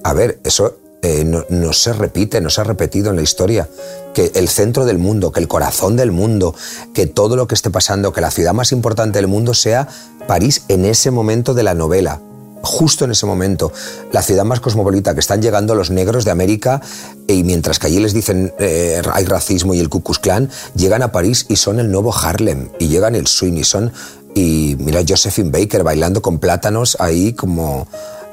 A 0.05 0.13
ver, 0.13 0.41
eso 0.45 0.77
eh, 1.03 1.25
no, 1.25 1.73
se 1.73 1.93
repite, 1.93 2.41
no 2.41 2.51
se 2.51 2.61
ha 2.61 2.65
repetido 2.65 3.11
en 3.11 3.17
la 3.17 3.23
historia. 3.23 3.69
Que 4.15 4.33
el 4.35 4.49
centro 4.49 4.85
del 4.85 4.99
mundo, 4.99 5.33
que 5.33 5.41
el 5.41 5.49
corazón 5.49 5.97
del 5.97 6.11
mundo, 6.11 6.55
que 6.93 7.07
todo 7.07 7.37
lo 7.37 7.47
que 7.47 7.55
esté 7.55 7.71
pasando, 7.71 8.13
que 8.13 8.21
la 8.21 8.31
ciudad 8.31 8.53
más 8.53 8.73
importante 8.73 9.19
del 9.19 9.29
mundo 9.29 9.55
sea 9.55 9.89
París 10.27 10.65
en 10.69 10.85
ese 10.85 11.11
momento 11.11 11.55
de 11.55 11.63
la 11.63 11.75
novela. 11.75 12.21
Justo 12.63 13.07
en 13.07 13.13
ese 13.13 13.25
momento, 13.25 13.73
la 14.13 14.21
ciudad 14.23 14.45
más 14.45 14.61
cosmopolita, 14.61 15.15
que 15.15 15.21
están 15.21 15.41
llegando 15.41 15.75
los 15.75 15.91
negros 15.91 16.27
de 16.27 16.31
América 16.31 16.83
y 17.27 17.43
mientras 17.43 17.79
que 17.79 17.87
allí 17.87 18.01
les 18.01 18.13
dicen 18.13 18.53
eh, 18.59 19.01
hay 19.15 19.25
racismo 19.25 19.73
y 19.73 19.81
el 19.81 19.89
Ku 19.89 20.03
Klux 20.03 20.19
Klan, 20.19 20.51
llegan 20.75 21.03
a 21.03 21.11
París 21.11 21.47
y 21.49 21.57
son 21.57 21.81
el 21.81 21.91
nuevo 21.91 22.15
Harlem 22.15 22.69
y 22.79 22.89
llegan 22.89 23.15
el 23.15 23.27
swing 23.27 23.55
y 23.55 23.65
son 23.65 23.93
y 24.35 24.77
mira 24.79 25.01
Josephine 25.09 25.51
Baker 25.51 25.83
bailando 25.83 26.21
con 26.21 26.39
plátanos 26.39 26.99
ahí 27.01 27.33
como 27.33 27.89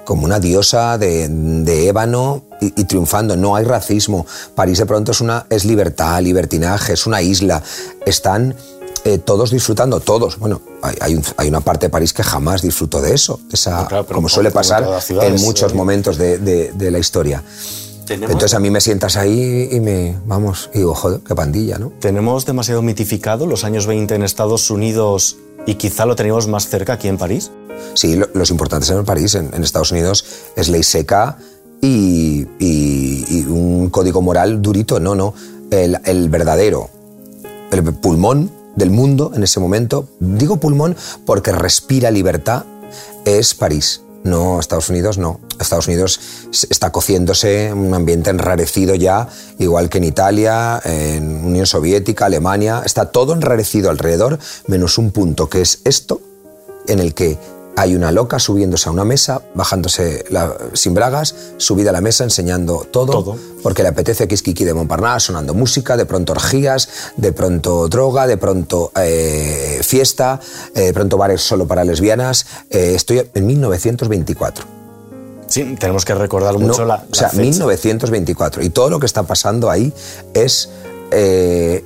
como 0.08 0.24
una 0.24 0.40
diosa 0.40 0.98
de, 0.98 1.28
de 1.28 1.90
ébano 1.90 2.46
y, 2.62 2.68
y, 2.68 2.86
triunfando. 2.86 3.36
No 3.36 3.58
hay 3.58 3.66
racismo. 3.66 4.26
París 4.56 4.78
de 4.78 4.86
pronto 4.86 5.12
es, 5.12 5.20
una, 5.20 5.46
es 5.50 5.66
libertad, 5.66 6.22
libertinaje, 6.22 6.94
es 6.94 7.06
una 7.06 7.22
isla. 7.22 7.62
Están 8.06 8.56
eh, 9.04 9.18
todos 9.18 9.52
disfrutando, 9.52 10.00
todos. 10.00 10.40
Bueno, 10.40 10.62
hay, 10.82 10.96
hay, 11.02 11.16
un, 11.16 11.24
hay, 11.36 11.50
una 11.50 11.60
parte 11.60 11.88
de 11.88 11.90
París 11.90 12.14
que 12.14 12.24
jamás 12.24 12.62
disfrutó 12.62 13.02
de 13.02 13.14
eso, 13.14 13.42
esa, 13.52 13.86
claro, 13.86 14.06
como 14.06 14.30
suele 14.30 14.50
pasar 14.50 14.88
en 15.10 15.42
muchos 15.42 15.74
momentos 15.74 16.18
de, 16.18 16.38
de, 16.38 16.72
de 16.72 16.90
la 16.90 17.00
historia. 17.00 17.44
Entonces 18.10 18.54
a 18.54 18.60
mí 18.60 18.70
me 18.70 18.80
sientas 18.80 19.18
ahí 19.18 19.68
y 19.70 19.82
me, 19.82 20.18
vamos, 20.26 20.70
y 20.74 20.78
digo, 20.78 20.96
joder, 20.96 21.20
qué 21.20 21.36
pandilla, 21.36 21.78
¿no? 21.80 21.92
Tenemos 22.00 22.46
demasiado 22.46 22.82
mitificado 22.82 23.46
los 23.46 23.66
años 23.66 23.86
20 23.86 24.16
en 24.16 24.24
Estados 24.24 24.70
Unidos 24.70 25.36
y 25.66 25.76
quizá 25.76 26.06
lo 26.06 26.16
tenemos 26.16 26.48
más 26.48 26.70
cerca 26.70 26.94
aquí 26.94 27.10
en 27.10 27.18
París. 27.18 27.52
Sí, 27.94 28.16
lo, 28.16 28.30
los 28.34 28.50
importantes 28.50 28.90
en 28.90 29.06
París, 29.06 29.36
en, 29.36 29.64
Estados 29.64 29.92
Unidos, 29.92 30.26
es 30.56 30.70
ley 30.70 30.84
seca 30.84 31.38
y, 31.82 32.46
un 33.48 33.90
código 33.90 34.22
moral 34.22 34.62
durito. 34.62 35.00
No, 35.00 35.16
no. 35.16 35.34
El, 35.72 36.00
el, 36.06 36.30
verdadero, 36.30 36.90
el 37.72 37.84
pulmón 37.84 38.52
del 38.76 38.90
mundo 38.92 39.32
en 39.36 39.44
ese 39.44 39.60
momento, 39.60 40.08
digo 40.20 40.58
pulmón 40.58 40.96
porque 41.26 41.52
respira 41.52 42.12
libertad, 42.12 42.64
es 43.26 43.54
París. 43.54 44.02
No, 44.24 44.60
Estados 44.60 44.90
Unidos 44.90 45.18
no. 45.18 45.40
Estados 45.60 45.88
Unidos 45.88 46.20
está 46.70 46.92
cociéndose 46.92 47.72
un 47.74 47.94
ambiente 47.94 48.30
enrarecido 48.30 48.94
ya, 48.94 49.30
igual 49.58 49.90
que 49.90 50.00
en 50.00 50.04
Italia, 50.04 50.82
en 50.84 51.46
Unión 51.46 51.66
Soviética, 51.66 52.26
Alemania. 52.26 52.82
Está 52.86 53.06
todo 53.12 53.34
enrarecido 53.34 53.90
alrededor, 53.90 54.38
menos 54.68 54.98
un 54.98 55.12
punto, 55.12 55.50
que 55.50 55.62
es 55.62 55.80
esto, 55.86 56.22
en 56.88 57.00
el 57.00 57.14
que 57.14 57.38
hay 57.78 57.96
una 57.96 58.12
loca 58.12 58.40
subiéndose 58.40 58.90
a 58.90 58.92
una 58.92 59.06
mesa, 59.06 59.44
bajándose 59.54 60.26
la, 60.32 60.58
sin 60.74 60.96
bragas, 60.96 61.36
subida 61.58 61.92
a 61.92 61.94
la 61.94 62.02
mesa 62.02 62.24
enseñando 62.24 62.88
todo, 62.90 63.12
todo. 63.12 63.38
porque 63.62 63.84
le 63.84 63.90
apetece 63.90 64.28
Kiskiki 64.28 64.66
de 64.66 64.74
Montparnasse, 64.74 65.28
sonando 65.28 65.54
música, 65.54 65.96
de 65.96 66.08
pronto 66.08 66.34
orgías, 66.34 66.90
de 67.18 67.32
pronto 67.34 67.88
droga, 67.88 68.26
de 68.26 68.38
pronto 68.38 68.92
eh, 69.00 69.80
fiesta, 69.84 70.40
eh, 70.74 70.82
de 70.82 70.94
pronto 70.94 71.18
bares 71.18 71.42
solo 71.42 71.68
para 71.68 71.84
lesbianas. 71.84 72.48
Eh, 72.72 72.94
estoy 72.96 73.30
en 73.32 73.46
1924. 73.46 74.66
Sí, 75.46 75.76
tenemos 75.80 76.04
que 76.04 76.16
recordar 76.16 76.58
mucho 76.58 76.82
no, 76.82 76.88
la, 76.88 76.96
la, 76.96 77.06
O 77.12 77.16
sea, 77.16 77.30
fecha. 77.30 77.44
1924. 77.44 78.64
Y 78.64 78.72
todo 78.72 78.90
lo 78.90 79.00
que 79.00 79.06
está 79.06 79.22
pasando 79.22 79.70
ahí 79.70 79.94
es 80.34 80.70
eh, 81.12 81.86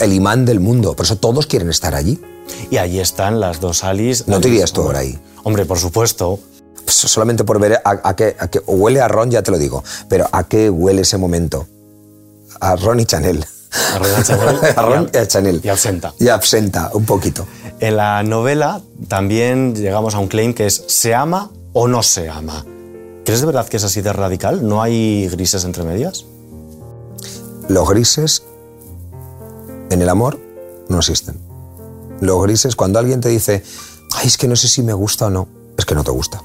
el 0.00 0.12
imán 0.12 0.44
del 0.44 0.60
mundo. 0.60 0.94
Por 0.94 1.06
eso 1.06 1.16
todos 1.16 1.46
quieren 1.46 1.70
estar 1.70 1.96
allí. 1.96 2.20
Y 2.70 2.78
allí 2.78 3.00
están 3.00 3.40
las 3.40 3.60
dos 3.60 3.84
Alice. 3.84 4.24
¿No 4.26 4.40
te 4.40 4.48
irías 4.48 4.72
tú 4.72 4.82
ahora 4.82 5.00
ahí? 5.00 5.18
Hombre, 5.44 5.64
por 5.64 5.78
supuesto. 5.78 6.38
solamente 6.86 7.44
por 7.44 7.58
ver 7.58 7.80
a, 7.84 8.16
qué, 8.16 8.36
a 8.38 8.48
qué 8.48 8.60
huele 8.66 9.00
a 9.00 9.08
ron, 9.08 9.30
ya 9.30 9.42
te 9.42 9.50
lo 9.50 9.58
digo, 9.58 9.84
pero 10.08 10.26
a 10.32 10.44
qué 10.44 10.70
huele 10.70 11.02
ese 11.02 11.18
momento. 11.18 11.66
A 12.60 12.76
ron 12.76 13.00
y 13.00 13.06
Chanel. 13.06 13.44
A 13.94 13.98
ron 13.98 14.20
y 14.20 14.22
Chanel. 14.24 14.58
a 14.76 14.82
ron 14.82 15.10
y 15.12 15.16
a 15.16 15.28
Chanel. 15.28 15.60
Y 15.62 15.68
absenta. 15.68 16.14
Y 16.18 16.28
absenta, 16.28 16.90
un 16.94 17.04
poquito. 17.04 17.46
En 17.80 17.96
la 17.96 18.22
novela 18.22 18.80
también 19.06 19.74
llegamos 19.74 20.14
a 20.14 20.18
un 20.18 20.28
claim 20.28 20.54
que 20.54 20.66
es 20.66 20.84
¿se 20.88 21.14
ama 21.14 21.50
o 21.72 21.86
no 21.86 22.02
se 22.02 22.28
ama? 22.28 22.64
¿Crees 23.24 23.40
de 23.40 23.46
verdad 23.46 23.68
que 23.68 23.76
es 23.76 23.84
así 23.84 24.00
de 24.00 24.12
radical? 24.12 24.66
¿No 24.66 24.82
hay 24.82 25.28
grises 25.28 25.64
entre 25.64 25.84
medias? 25.84 26.24
Los 27.68 27.88
grises 27.88 28.42
en 29.90 30.02
el 30.02 30.08
amor 30.08 30.40
no 30.88 30.98
existen. 30.98 31.47
Los 32.20 32.42
grises, 32.42 32.74
cuando 32.76 32.98
alguien 32.98 33.20
te 33.20 33.28
dice, 33.28 33.62
ay, 34.14 34.26
es 34.26 34.36
que 34.36 34.48
no 34.48 34.56
sé 34.56 34.68
si 34.68 34.82
me 34.82 34.92
gusta 34.92 35.26
o 35.26 35.30
no, 35.30 35.48
es 35.76 35.84
que 35.84 35.94
no 35.94 36.04
te 36.04 36.10
gusta. 36.10 36.42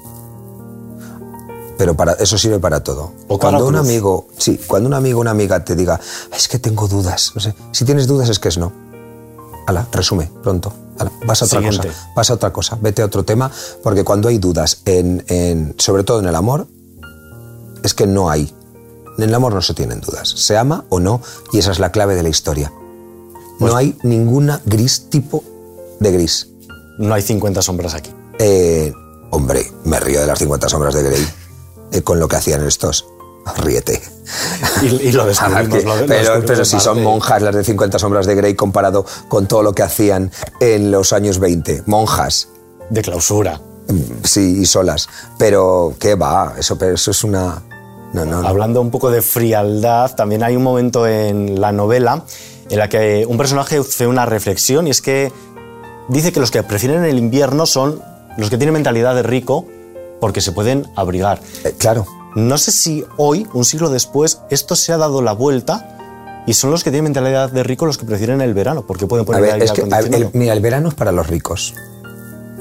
Pero 1.76 1.96
para, 1.96 2.12
eso 2.12 2.38
sirve 2.38 2.60
para 2.60 2.84
todo. 2.84 3.12
O 3.26 3.38
cuando 3.38 3.66
un 3.66 3.74
cruz. 3.74 3.80
amigo, 3.86 4.28
sí, 4.38 4.60
cuando 4.66 4.88
un 4.88 4.94
amigo 4.94 5.18
o 5.18 5.22
una 5.22 5.32
amiga 5.32 5.64
te 5.64 5.74
diga, 5.74 5.98
"Ay, 6.30 6.38
es 6.38 6.46
que 6.48 6.58
tengo 6.60 6.86
dudas, 6.86 7.32
no 7.34 7.40
sé, 7.40 7.54
si 7.72 7.84
tienes 7.84 8.06
dudas 8.06 8.28
es 8.28 8.38
que 8.38 8.48
es 8.48 8.58
no. 8.58 8.72
Ala, 9.66 9.88
resume, 9.90 10.30
pronto. 10.42 10.72
Ala, 10.98 11.10
vas 11.26 11.42
a 11.42 11.46
otra 11.46 11.58
Siguiente. 11.58 11.88
cosa. 11.88 12.08
Vas 12.14 12.30
a 12.30 12.34
otra 12.34 12.52
cosa. 12.52 12.78
Vete 12.80 13.02
a 13.02 13.06
otro 13.06 13.24
tema, 13.24 13.50
porque 13.82 14.04
cuando 14.04 14.28
hay 14.28 14.38
dudas, 14.38 14.82
en, 14.84 15.24
en- 15.26 15.74
sobre 15.78 16.04
todo 16.04 16.20
en 16.20 16.26
el 16.26 16.36
amor, 16.36 16.68
es 17.82 17.92
que 17.94 18.06
no 18.06 18.30
hay. 18.30 18.54
En 19.18 19.24
el 19.24 19.34
amor 19.34 19.52
no 19.54 19.62
se 19.62 19.74
tienen 19.74 20.00
dudas. 20.00 20.28
Se 20.28 20.56
ama 20.56 20.84
o 20.90 21.00
no, 21.00 21.20
y 21.52 21.58
esa 21.58 21.72
es 21.72 21.78
la 21.80 21.90
clave 21.90 22.14
de 22.14 22.22
la 22.22 22.28
historia. 22.28 22.72
Pues 23.58 23.72
no 23.72 23.76
hay 23.76 23.98
ninguna 24.02 24.60
gris 24.64 25.08
tipo 25.10 25.42
de 26.04 26.12
gris. 26.12 26.48
No 26.98 27.12
hay 27.14 27.22
50 27.22 27.60
sombras 27.62 27.94
aquí. 27.94 28.10
Eh, 28.38 28.92
hombre, 29.30 29.70
me 29.84 29.98
río 29.98 30.20
de 30.20 30.26
las 30.28 30.38
50 30.38 30.68
sombras 30.68 30.94
de 30.94 31.02
Grey 31.02 31.26
eh, 31.92 32.02
con 32.02 32.20
lo 32.20 32.28
que 32.28 32.36
hacían 32.36 32.64
estos. 32.66 33.06
Ríete. 33.56 34.00
Y, 34.82 34.86
y 35.08 35.12
lo 35.12 35.26
descubrimos. 35.26 35.78
Que- 35.78 35.84
lo- 35.84 35.96
lo 35.96 36.06
pero, 36.06 36.18
descubrimos 36.18 36.44
pero 36.46 36.64
si 36.64 36.80
son 36.80 37.02
monjas 37.02 37.42
las 37.42 37.54
de 37.54 37.64
50 37.64 37.98
sombras 37.98 38.26
de 38.26 38.34
Grey 38.36 38.54
comparado 38.54 39.04
con 39.28 39.46
todo 39.48 39.62
lo 39.62 39.72
que 39.74 39.82
hacían 39.82 40.30
en 40.60 40.90
los 40.90 41.12
años 41.12 41.38
20. 41.40 41.82
Monjas. 41.86 42.48
De 42.90 43.02
clausura. 43.02 43.60
Mm, 43.88 44.00
Sí, 44.24 44.60
y 44.60 44.66
solas. 44.66 45.08
Pero, 45.38 45.94
¿qué 45.98 46.14
va? 46.14 46.54
Eso, 46.58 46.78
pero 46.78 46.94
eso 46.94 47.10
es 47.10 47.24
una... 47.24 47.62
No, 48.14 48.24
no, 48.24 48.40
no. 48.42 48.48
Hablando 48.48 48.80
un 48.80 48.90
poco 48.92 49.10
de 49.10 49.20
frialdad, 49.22 50.14
también 50.14 50.44
hay 50.44 50.54
un 50.56 50.62
momento 50.62 51.06
en 51.06 51.60
la 51.60 51.72
novela 51.72 52.24
en 52.70 52.78
la 52.78 52.88
que 52.88 53.26
un 53.28 53.36
personaje 53.36 53.78
hace 53.78 54.06
una 54.06 54.24
reflexión 54.24 54.86
y 54.86 54.90
es 54.90 55.02
que 55.02 55.32
dice 56.08 56.32
que 56.32 56.40
los 56.40 56.50
que 56.50 56.62
prefieren 56.62 57.04
el 57.04 57.18
invierno 57.18 57.66
son 57.66 58.00
los 58.36 58.50
que 58.50 58.56
tienen 58.58 58.74
mentalidad 58.74 59.14
de 59.14 59.22
rico 59.22 59.66
porque 60.20 60.40
se 60.40 60.52
pueden 60.52 60.86
abrigar. 60.96 61.40
Eh, 61.64 61.74
claro. 61.78 62.06
No 62.34 62.58
sé 62.58 62.72
si 62.72 63.04
hoy, 63.16 63.46
un 63.54 63.64
siglo 63.64 63.90
después, 63.90 64.40
esto 64.50 64.74
se 64.76 64.92
ha 64.92 64.96
dado 64.96 65.22
la 65.22 65.32
vuelta 65.32 65.90
y 66.46 66.54
son 66.54 66.70
los 66.70 66.82
que 66.82 66.90
tienen 66.90 67.04
mentalidad 67.04 67.50
de 67.50 67.62
rico 67.62 67.86
los 67.86 67.96
que 67.96 68.04
prefieren 68.04 68.40
el 68.40 68.54
verano 68.54 68.84
porque 68.86 69.06
pueden 69.06 69.22
A 69.22 69.26
poner 69.26 69.42
ver, 69.42 69.52
aire 69.54 69.64
es 69.66 69.72
que, 69.72 69.82
a- 69.90 69.98
el- 70.00 70.30
mira, 70.32 70.52
el 70.52 70.60
verano 70.60 70.88
es 70.88 70.94
para 70.94 71.12
los 71.12 71.26
ricos. 71.26 71.74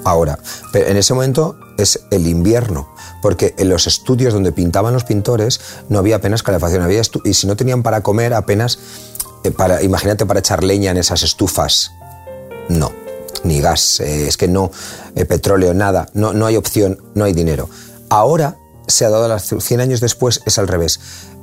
Ahora, 0.05 0.37
pero 0.73 0.87
en 0.87 0.97
ese 0.97 1.13
momento 1.13 1.57
es 1.77 2.01
el 2.11 2.27
invierno, 2.27 2.89
porque 3.21 3.55
en 3.57 3.69
los 3.69 3.87
estudios 3.87 4.33
donde 4.33 4.51
pintaban 4.51 4.93
los 4.93 5.05
pintores 5.05 5.61
no 5.87 5.97
había 5.97 6.17
apenas 6.17 6.43
calefacción, 6.43 6.81
había 6.83 7.01
y 7.23 7.33
si 7.33 7.47
no 7.47 7.55
tenían 7.55 7.83
para 7.83 8.01
comer 8.01 8.33
apenas, 8.33 8.79
eh, 9.45 9.51
para, 9.51 9.81
imagínate 9.81 10.25
para 10.25 10.39
echar 10.41 10.61
leña 10.61 10.91
en 10.91 10.97
esas 10.97 11.23
estufas, 11.23 11.91
no, 12.67 12.91
ni 13.43 13.61
gas, 13.61 13.99
eh, 13.99 14.27
es 14.27 14.37
que 14.37 14.47
no, 14.47 14.71
eh, 15.15 15.25
petróleo, 15.25 15.73
nada, 15.73 16.09
no, 16.13 16.33
no 16.33 16.45
hay 16.45 16.55
opción, 16.55 17.01
no 17.13 17.25
hay 17.25 17.33
dinero. 17.33 17.69
Ahora 18.09 18.57
se 18.87 19.05
ha 19.05 19.09
dado, 19.09 19.27
las 19.27 19.53
100 19.57 19.81
años 19.81 19.99
después, 20.01 20.41
es 20.45 20.57
al 20.57 20.67
revés. 20.67 20.99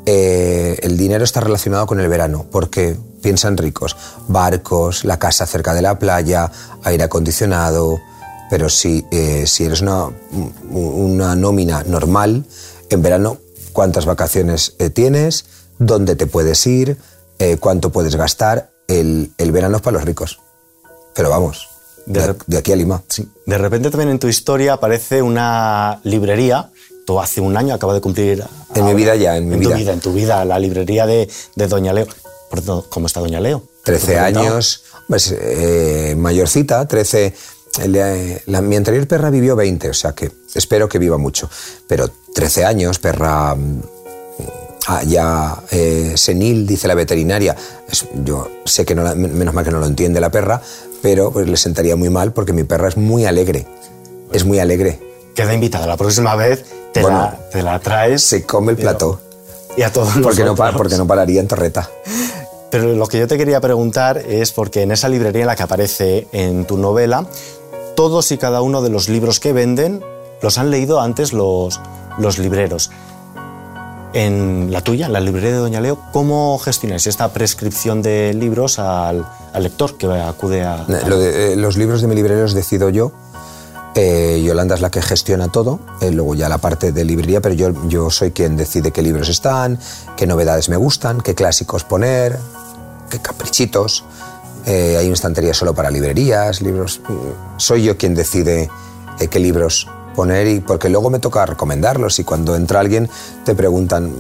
Eh, 0.07 0.79
el 0.83 0.97
dinero 0.97 1.25
está 1.25 1.41
relacionado 1.41 1.87
con 1.87 2.01
el 2.01 2.09
verano, 2.09 2.47
porque 2.51 2.97
piensan 3.23 3.57
ricos, 3.57 3.97
barcos, 4.29 5.05
la 5.05 5.19
casa 5.19 5.47
cerca 5.47 5.75
de 5.75 5.83
la 5.83 5.99
playa, 5.99 6.51
aire 6.85 7.05
acondicionado, 7.05 8.01
pero 8.51 8.69
si, 8.69 9.05
si 9.45 9.65
eres 9.65 9.81
una, 9.81 10.09
una 10.71 11.37
nómina 11.37 11.85
normal, 11.85 12.45
en 12.89 13.03
verano, 13.03 13.39
¿cuántas 13.73 14.07
vacaciones 14.07 14.75
tienes? 14.93 15.45
¿Dónde 15.79 16.17
te 16.17 16.27
puedes 16.27 16.67
ir? 16.67 16.97
¿Cuánto 17.61 17.93
puedes 17.93 18.17
gastar? 18.17 18.73
El, 18.89 19.33
el 19.39 19.53
verano 19.53 19.77
es 19.77 19.83
para 19.83 19.99
los 19.99 20.05
ricos. 20.05 20.41
Pero 21.15 21.31
vamos, 21.31 21.70
De 22.07 22.21
de, 22.21 22.29
rep- 22.29 22.43
de 22.47 22.59
aquí 22.59 22.73
a 22.73 22.77
Lima. 22.77 23.03
Sí. 23.09 23.29
De 23.47 23.59
repente 23.59 23.91
también 23.91 24.11
en 24.11 24.19
tu 24.19 24.29
historia 24.29 24.75
aparece 24.75 25.23
una 25.23 26.01
librería. 26.05 26.71
Tú 27.07 27.21
hace 27.21 27.41
un 27.41 27.57
año 27.57 27.75
acaba 27.75 27.95
de 27.95 28.01
cumplir. 28.01 28.45
En 28.75 28.85
mi 28.85 28.95
vida 28.95 29.17
ya, 29.17 29.37
en 29.37 29.49
mi 29.49 29.55
tu 29.57 29.61
vida. 29.61 29.77
vida. 29.77 29.93
En 29.93 30.01
tu 30.01 30.13
vida, 30.13 30.45
la 30.45 30.59
librería 30.59 31.07
de, 31.07 31.29
de 31.57 31.67
Doña 31.67 31.93
Leo. 31.93 32.07
¿cómo 32.89 33.07
está 33.07 33.21
Doña 33.21 33.41
Leo? 33.41 33.63
13 33.85 34.07
¿Te 34.07 34.13
he 34.13 34.17
preguntado? 34.17 34.47
años, 34.49 34.83
pues, 35.09 35.35
eh, 35.39 36.15
mayorcita, 36.17 36.87
13. 36.87 37.33
le- 37.87 38.43
la- 38.47 38.61
mi 38.61 38.75
anterior 38.77 39.07
perra 39.07 39.31
vivió 39.31 39.55
20, 39.57 39.91
o 39.91 39.95
sea 39.95 40.13
que 40.13 40.31
espero 40.55 40.89
que 40.89 40.99
viva 40.99 41.17
mucho. 41.19 41.49
Pero 41.87 42.11
13 42.35 42.65
años, 42.65 42.99
perra 42.99 43.57
ya 45.05 45.57
eh, 45.71 46.13
senil, 46.17 46.67
dice 46.67 46.89
la 46.89 46.95
veterinaria. 46.95 47.57
Es- 47.91 48.07
yo 48.25 48.49
sé 48.65 48.85
que 48.85 48.95
no 48.95 49.03
la- 49.03 49.15
menos 49.15 49.55
mal 49.55 49.65
que 49.65 49.71
no 49.71 49.79
lo 49.81 49.87
entiende 49.87 50.21
la 50.21 50.31
perra, 50.31 50.61
pero 51.03 51.31
pues, 51.33 51.49
le 51.49 51.57
sentaría 51.57 51.97
muy 51.97 52.11
mal 52.11 52.33
porque 52.33 52.53
mi 52.53 52.65
perra 52.65 52.89
es 52.89 52.97
muy 52.97 53.25
alegre. 53.27 53.67
Es 54.33 54.45
muy 54.45 54.59
alegre. 54.59 55.01
Queda 55.35 55.55
invitada. 55.55 55.87
La 55.87 55.97
próxima 55.97 56.35
vez 56.37 56.65
te, 56.93 57.03
Bueno, 57.03 57.19
la, 57.19 57.39
te 57.51 57.63
la 57.63 57.79
traes. 57.79 58.23
Se 58.23 58.45
come 58.45 58.73
el 58.73 58.77
pero- 58.77 58.91
plato. 58.91 59.21
Y 59.77 59.83
a 59.83 59.93
todos 59.93 60.09
Porque 60.23 60.41
no, 60.45 60.51
nosotros. 60.53 60.75
porque 60.77 60.97
no 60.97 61.07
pararía 61.07 61.41
en 61.41 61.47
torreta. 61.49 61.89
Pero 62.71 62.93
lo 62.95 63.07
que 63.07 63.19
yo 63.19 63.27
te 63.29 63.37
quería 63.39 63.61
preguntar 63.61 64.19
es 64.19 64.53
porque 64.53 64.83
en 64.83 64.91
esa 64.93 65.09
librería 65.09 65.43
en 65.43 65.47
la 65.47 65.57
que 65.57 65.63
aparece 65.63 66.27
en 66.33 66.65
tu 66.67 66.77
novela, 66.77 67.27
todos 67.97 68.31
y 68.33 68.39
cada 68.39 68.63
uno 68.63 68.83
de 68.83 68.91
los 68.91 69.09
libros 69.09 69.41
que 69.41 69.53
venden 69.53 70.03
los 70.43 70.59
han 70.59 70.71
leído 70.71 71.01
antes 71.01 71.33
los, 71.33 71.81
los 72.19 72.39
libreros. 72.39 72.91
En 74.13 74.73
la 74.73 74.81
tuya, 74.81 75.07
en 75.07 75.13
la 75.13 75.21
librería 75.21 75.51
de 75.51 75.57
Doña 75.59 75.81
Leo, 75.81 75.99
¿cómo 76.13 76.59
gestionáis 76.59 77.07
esta 77.07 77.33
prescripción 77.33 78.03
de 78.03 78.35
libros 78.35 78.81
al, 78.81 79.25
lector 79.59 79.97
que 79.97 80.07
acude 80.07 80.63
a... 80.63 80.85
De, 80.85 81.53
eh, 81.53 81.57
los 81.57 81.77
libros 81.77 82.03
de 82.03 82.09
mi 82.09 82.17
librería 82.17 82.43
los 82.43 82.55
decido 82.55 82.89
yo. 82.91 83.13
Eh, 83.95 84.43
Yolanda 84.45 84.75
es 84.75 84.81
la 84.81 84.91
que 84.91 85.03
gestiona 85.03 85.49
todo, 85.49 85.81
eh, 86.01 86.11
luego 86.11 86.35
ya 86.35 86.49
la 86.49 86.59
parte 86.59 86.93
de 86.93 87.05
librería, 87.05 87.41
pero 87.41 87.55
yo, 87.55 87.73
yo 87.89 88.11
soy 88.11 88.31
quien 88.31 88.57
decide 88.57 88.93
qué 88.93 89.03
libros 89.03 89.29
están, 89.29 89.79
qué 90.17 90.27
novedades 90.27 90.69
me 90.69 90.77
gustan, 90.77 91.21
qué 91.21 91.35
clásicos 91.35 91.85
poner, 91.85 92.39
qué 93.11 93.21
caprichitos. 93.21 94.05
Eh, 94.67 94.97
hay 94.99 95.07
una 95.07 95.15
estantería 95.15 95.55
solo 95.55 95.75
para 95.75 95.91
librerías, 95.91 96.63
libros. 96.63 97.01
mm, 97.09 97.59
Soy 97.59 97.85
yo 97.85 97.97
quien 97.97 98.15
decide 98.15 98.71
qué 99.31 99.39
libros 99.39 99.87
poner 100.15 100.47
y 100.47 100.61
porque 100.61 100.89
luego 100.89 101.11
me 101.11 101.19
toca 101.19 101.47
recomendarlos 101.47 102.19
y 102.19 102.25
cuando 102.25 102.57
entra 102.57 102.81
alguien 102.81 103.09
te 103.45 103.55
preguntan, 103.55 104.13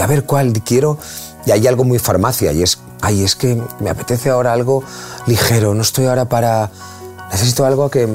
a 0.00 0.06
ver 0.06 0.24
cuál 0.24 0.52
quiero 0.62 0.98
y 1.44 1.52
hay 1.52 1.66
algo 1.66 1.84
muy 1.84 1.98
farmacia 1.98 2.52
y 2.52 2.62
es, 2.62 2.78
ay, 3.00 3.22
es 3.22 3.36
que 3.36 3.60
me 3.80 3.90
apetece 3.90 4.30
ahora 4.30 4.52
algo 4.52 4.82
ligero, 5.26 5.74
no 5.74 5.82
estoy 5.82 6.06
ahora 6.06 6.26
para, 6.26 6.70
necesito 7.30 7.64
algo 7.64 7.88
que, 7.88 8.08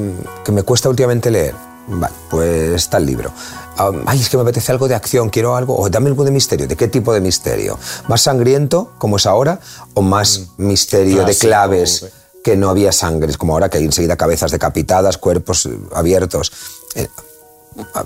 que 0.44 0.52
me 0.52 0.62
cuesta 0.62 0.88
últimamente 0.88 1.30
leer. 1.30 1.54
Vale, 1.88 2.14
pues 2.30 2.72
está 2.74 2.98
el 2.98 3.06
libro. 3.06 3.32
Ah, 3.76 3.90
Ay, 4.06 4.20
es 4.20 4.28
que 4.28 4.36
me 4.36 4.42
apetece 4.42 4.70
algo 4.70 4.86
de 4.86 4.94
acción, 4.94 5.30
quiero 5.30 5.56
algo, 5.56 5.76
o 5.76 5.88
dame 5.88 6.08
algo 6.08 6.24
de 6.24 6.30
misterio. 6.30 6.68
¿De 6.68 6.76
qué 6.76 6.88
tipo 6.88 7.12
de 7.12 7.20
misterio? 7.20 7.78
¿Más 8.08 8.22
sangriento, 8.22 8.92
como 8.98 9.16
es 9.16 9.26
ahora, 9.26 9.60
o 9.94 10.02
más 10.02 10.48
misterio 10.58 11.18
de 11.18 11.24
Clásico, 11.24 11.46
claves? 11.48 12.06
que 12.44 12.56
no 12.56 12.70
había 12.70 12.92
sangre, 12.92 13.30
es 13.30 13.38
como 13.38 13.52
ahora 13.52 13.68
que 13.68 13.78
hay 13.78 13.84
enseguida 13.84 14.16
cabezas 14.16 14.50
decapitadas, 14.50 15.16
cuerpos 15.16 15.66
eh, 15.66 15.78
abiertos. 15.94 16.52
Eh, 16.94 17.08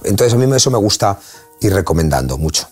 Entonces 0.05 0.35
a 0.35 0.37
mí 0.37 0.57
eso 0.57 0.71
me 0.71 0.79
gusta 0.79 1.19
ir 1.61 1.73
recomendando 1.73 2.39
mucho. 2.39 2.69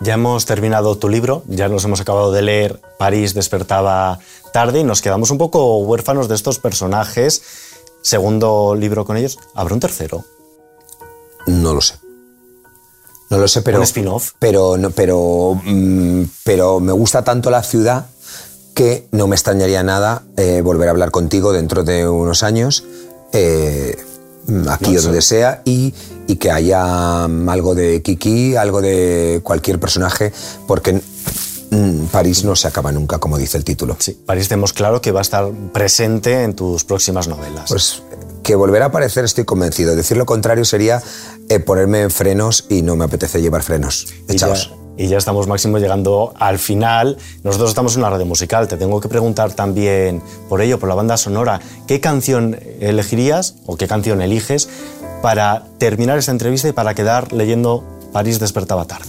Ya 0.00 0.14
hemos 0.14 0.46
terminado 0.46 0.96
tu 0.98 1.08
libro, 1.08 1.44
ya 1.46 1.68
nos 1.68 1.84
hemos 1.84 2.00
acabado 2.00 2.32
de 2.32 2.42
leer 2.42 2.80
París 2.98 3.34
despertaba 3.34 4.18
tarde 4.52 4.80
y 4.80 4.84
nos 4.84 5.00
quedamos 5.00 5.30
un 5.30 5.38
poco 5.38 5.78
huérfanos 5.78 6.28
de 6.28 6.34
estos 6.34 6.58
personajes. 6.58 7.42
Segundo 8.02 8.74
libro 8.74 9.04
con 9.04 9.16
ellos, 9.16 9.38
¿habrá 9.54 9.74
un 9.74 9.80
tercero? 9.80 10.24
No 11.46 11.72
lo 11.72 11.80
sé. 11.80 11.94
No 13.30 13.38
lo 13.38 13.48
sé, 13.48 13.62
pero. 13.62 13.78
Un 13.78 13.84
spin-off. 13.84 14.32
Pero, 14.38 14.76
no, 14.76 14.90
pero, 14.90 15.58
mm, 15.64 16.24
pero 16.44 16.80
me 16.80 16.92
gusta 16.92 17.22
tanto 17.22 17.50
la 17.50 17.62
ciudad 17.62 18.06
que 18.74 19.08
no 19.12 19.26
me 19.26 19.36
extrañaría 19.36 19.82
nada 19.82 20.22
eh, 20.36 20.62
volver 20.62 20.88
a 20.88 20.90
hablar 20.90 21.10
contigo 21.10 21.52
dentro 21.52 21.84
de 21.84 22.08
unos 22.08 22.42
años, 22.42 22.84
eh, 23.32 23.96
aquí 24.68 24.92
No, 24.92 24.98
o 24.98 25.02
donde 25.02 25.22
sea, 25.22 25.62
y, 25.64 25.94
y 26.26 26.36
que 26.36 26.50
haya 26.50 27.26
mm, 27.28 27.48
algo 27.48 27.74
de 27.74 28.02
Kiki, 28.02 28.56
algo 28.56 28.80
de 28.80 29.40
cualquier 29.42 29.78
personaje, 29.78 30.32
porque 30.66 31.00
mm, 31.70 32.06
París 32.06 32.44
no 32.44 32.56
se 32.56 32.68
acaba 32.68 32.92
nunca, 32.92 33.18
como 33.18 33.38
dice 33.38 33.58
el 33.58 33.64
título. 33.64 33.96
Sí, 33.98 34.18
París 34.26 34.48
tenemos 34.48 34.72
claro 34.72 35.00
que 35.00 35.12
va 35.12 35.20
a 35.20 35.22
estar 35.22 35.50
presente 35.72 36.42
en 36.42 36.54
tus 36.54 36.84
próximas 36.84 37.28
novelas. 37.28 37.64
Pues 37.68 38.02
que 38.42 38.56
volverá 38.56 38.86
a 38.86 38.88
aparecer 38.88 39.24
estoy 39.24 39.44
convencido. 39.44 39.94
Decir 39.94 40.16
lo 40.16 40.26
contrario 40.26 40.64
sería 40.64 41.02
eh, 41.48 41.60
ponerme 41.60 42.02
en 42.02 42.10
frenos 42.10 42.64
y 42.68 42.82
no 42.82 42.96
me 42.96 43.04
apetece 43.04 43.40
llevar 43.40 43.62
frenos. 43.62 44.08
Echaos. 44.28 44.72
Y 44.96 45.06
ya 45.08 45.16
estamos, 45.16 45.46
Máximo, 45.46 45.78
llegando 45.78 46.34
al 46.38 46.58
final. 46.58 47.16
Nosotros 47.42 47.70
estamos 47.70 47.94
en 47.94 48.00
una 48.00 48.10
radio 48.10 48.26
musical. 48.26 48.68
Te 48.68 48.76
tengo 48.76 49.00
que 49.00 49.08
preguntar 49.08 49.52
también 49.52 50.22
por 50.48 50.60
ello, 50.60 50.78
por 50.78 50.88
la 50.88 50.94
banda 50.94 51.16
sonora. 51.16 51.60
¿Qué 51.86 52.00
canción 52.00 52.58
elegirías 52.80 53.56
o 53.66 53.76
qué 53.76 53.88
canción 53.88 54.20
eliges 54.20 54.68
para 55.22 55.64
terminar 55.78 56.18
esta 56.18 56.32
entrevista 56.32 56.68
y 56.68 56.72
para 56.72 56.94
quedar 56.94 57.32
leyendo 57.32 57.84
París 58.12 58.38
despertaba 58.38 58.84
tarde? 58.84 59.08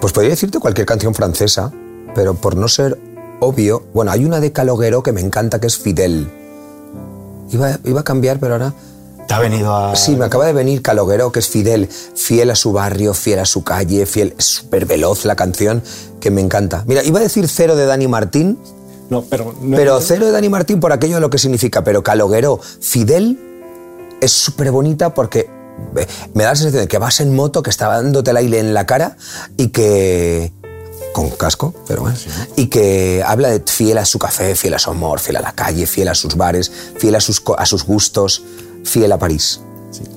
Pues 0.00 0.12
podría 0.12 0.30
decirte 0.30 0.60
cualquier 0.60 0.86
canción 0.86 1.14
francesa, 1.14 1.72
pero 2.14 2.34
por 2.34 2.56
no 2.56 2.68
ser 2.68 2.98
obvio, 3.40 3.82
bueno, 3.92 4.12
hay 4.12 4.24
una 4.24 4.38
de 4.38 4.52
Caloguero 4.52 5.02
que 5.02 5.12
me 5.12 5.20
encanta 5.20 5.60
que 5.60 5.66
es 5.66 5.78
Fidel. 5.78 6.30
Iba, 7.50 7.78
iba 7.84 8.00
a 8.00 8.04
cambiar, 8.04 8.38
pero 8.38 8.54
ahora 8.54 8.72
te 9.26 9.34
ha 9.34 9.38
venido 9.38 9.74
a... 9.74 9.96
Sí, 9.96 10.16
me 10.16 10.24
acaba 10.24 10.46
de 10.46 10.52
venir 10.52 10.82
Caloguero, 10.82 11.32
que 11.32 11.38
es 11.38 11.48
fidel, 11.48 11.88
fiel 11.88 12.50
a 12.50 12.54
su 12.54 12.72
barrio, 12.72 13.14
fiel 13.14 13.38
a 13.38 13.44
su 13.44 13.64
calle, 13.64 14.06
fiel... 14.06 14.34
Es 14.38 14.44
súper 14.44 14.86
veloz 14.86 15.24
la 15.24 15.36
canción, 15.36 15.82
que 16.20 16.30
me 16.30 16.40
encanta. 16.40 16.84
Mira, 16.86 17.02
iba 17.04 17.20
a 17.20 17.22
decir 17.22 17.48
Cero 17.48 17.76
de 17.76 17.86
Dani 17.86 18.08
Martín. 18.08 18.58
No, 19.10 19.22
pero... 19.22 19.54
pero 19.70 20.00
Cero 20.00 20.26
de 20.26 20.32
Dani 20.32 20.48
Martín 20.48 20.80
por 20.80 20.92
aquello 20.92 21.16
de 21.16 21.20
lo 21.20 21.30
que 21.30 21.38
significa, 21.38 21.84
pero 21.84 22.02
Caloguero, 22.02 22.60
Fidel, 22.80 23.38
es 24.20 24.32
súper 24.32 24.70
bonita 24.70 25.14
porque 25.14 25.48
me 26.34 26.44
da 26.44 26.50
la 26.50 26.56
sensación 26.56 26.82
de 26.82 26.88
que 26.88 26.98
vas 26.98 27.20
en 27.20 27.34
moto, 27.34 27.62
que 27.62 27.70
está 27.70 27.88
dándote 27.88 28.30
el 28.30 28.36
aire 28.36 28.58
en 28.58 28.74
la 28.74 28.86
cara 28.86 29.16
y 29.56 29.68
que 29.68 30.52
con 31.12 31.30
casco, 31.30 31.74
pero 31.86 32.02
bueno, 32.02 32.16
y 32.56 32.68
que 32.68 33.22
habla 33.26 33.50
de 33.50 33.62
fiel 33.66 33.98
a 33.98 34.04
su 34.04 34.18
café, 34.18 34.54
fiel 34.54 34.74
a 34.74 34.78
su 34.78 34.90
amor, 34.90 35.20
fiel 35.20 35.36
a 35.36 35.40
la 35.40 35.52
calle, 35.52 35.86
fiel 35.86 36.08
a 36.08 36.14
sus 36.14 36.36
bares, 36.36 36.72
fiel 36.96 37.14
a 37.14 37.20
sus, 37.20 37.42
a 37.58 37.66
sus 37.66 37.84
gustos, 37.84 38.42
fiel 38.84 39.12
a 39.12 39.18
París. 39.18 39.60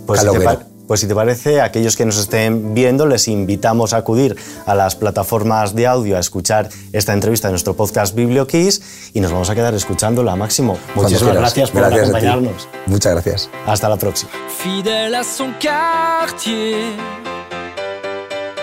Pues, 0.06 0.22
si 0.22 0.28
te, 0.28 0.60
pues, 0.88 1.00
si 1.00 1.08
te, 1.08 1.16
parece, 1.16 1.62
aquellos 1.62 1.96
que 1.96 2.06
nos 2.06 2.18
estén 2.18 2.74
viendo, 2.74 3.08
les 3.08 3.28
invitamos 3.28 3.94
a 3.94 3.98
acudir 3.98 4.36
a 4.66 4.76
las 4.76 4.96
plataformas 4.96 5.76
de 5.76 5.88
audio 5.88 6.16
a 6.16 6.20
escuchar 6.20 6.70
esta 6.94 7.14
entrevista 7.14 7.48
de 7.48 7.54
nuestro 7.54 7.76
podcast 7.76 8.16
BiblioKiss 8.16 9.12
y 9.14 9.20
nos 9.20 9.32
vamos 9.32 9.50
a 9.50 9.56
quedar 9.56 9.74
escuchándola, 9.74 10.36
Máximo. 10.36 10.78
Muchísimas 10.96 11.36
gracias 11.36 11.72
por 11.72 11.84
acompañarnos. 11.84 12.68
Muchas 12.86 13.14
gracias. 13.14 13.50
Hasta 13.66 13.90
la 13.90 13.98
próxima. 13.98 14.32
Fidèle 14.50 15.16
à 15.16 15.24
son 15.24 15.54
quartier, 15.60 16.96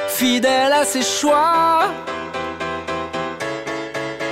fidèle 0.08 0.72
à 0.72 0.84
ses 0.84 1.04
choix, 1.04 1.90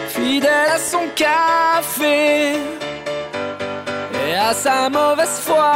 fidèle 0.08 0.70
à 0.74 0.78
son 0.78 1.08
café. 1.14 2.79
À 4.34 4.54
sa 4.54 4.88
mauvaise 4.90 5.40
foi. 5.40 5.70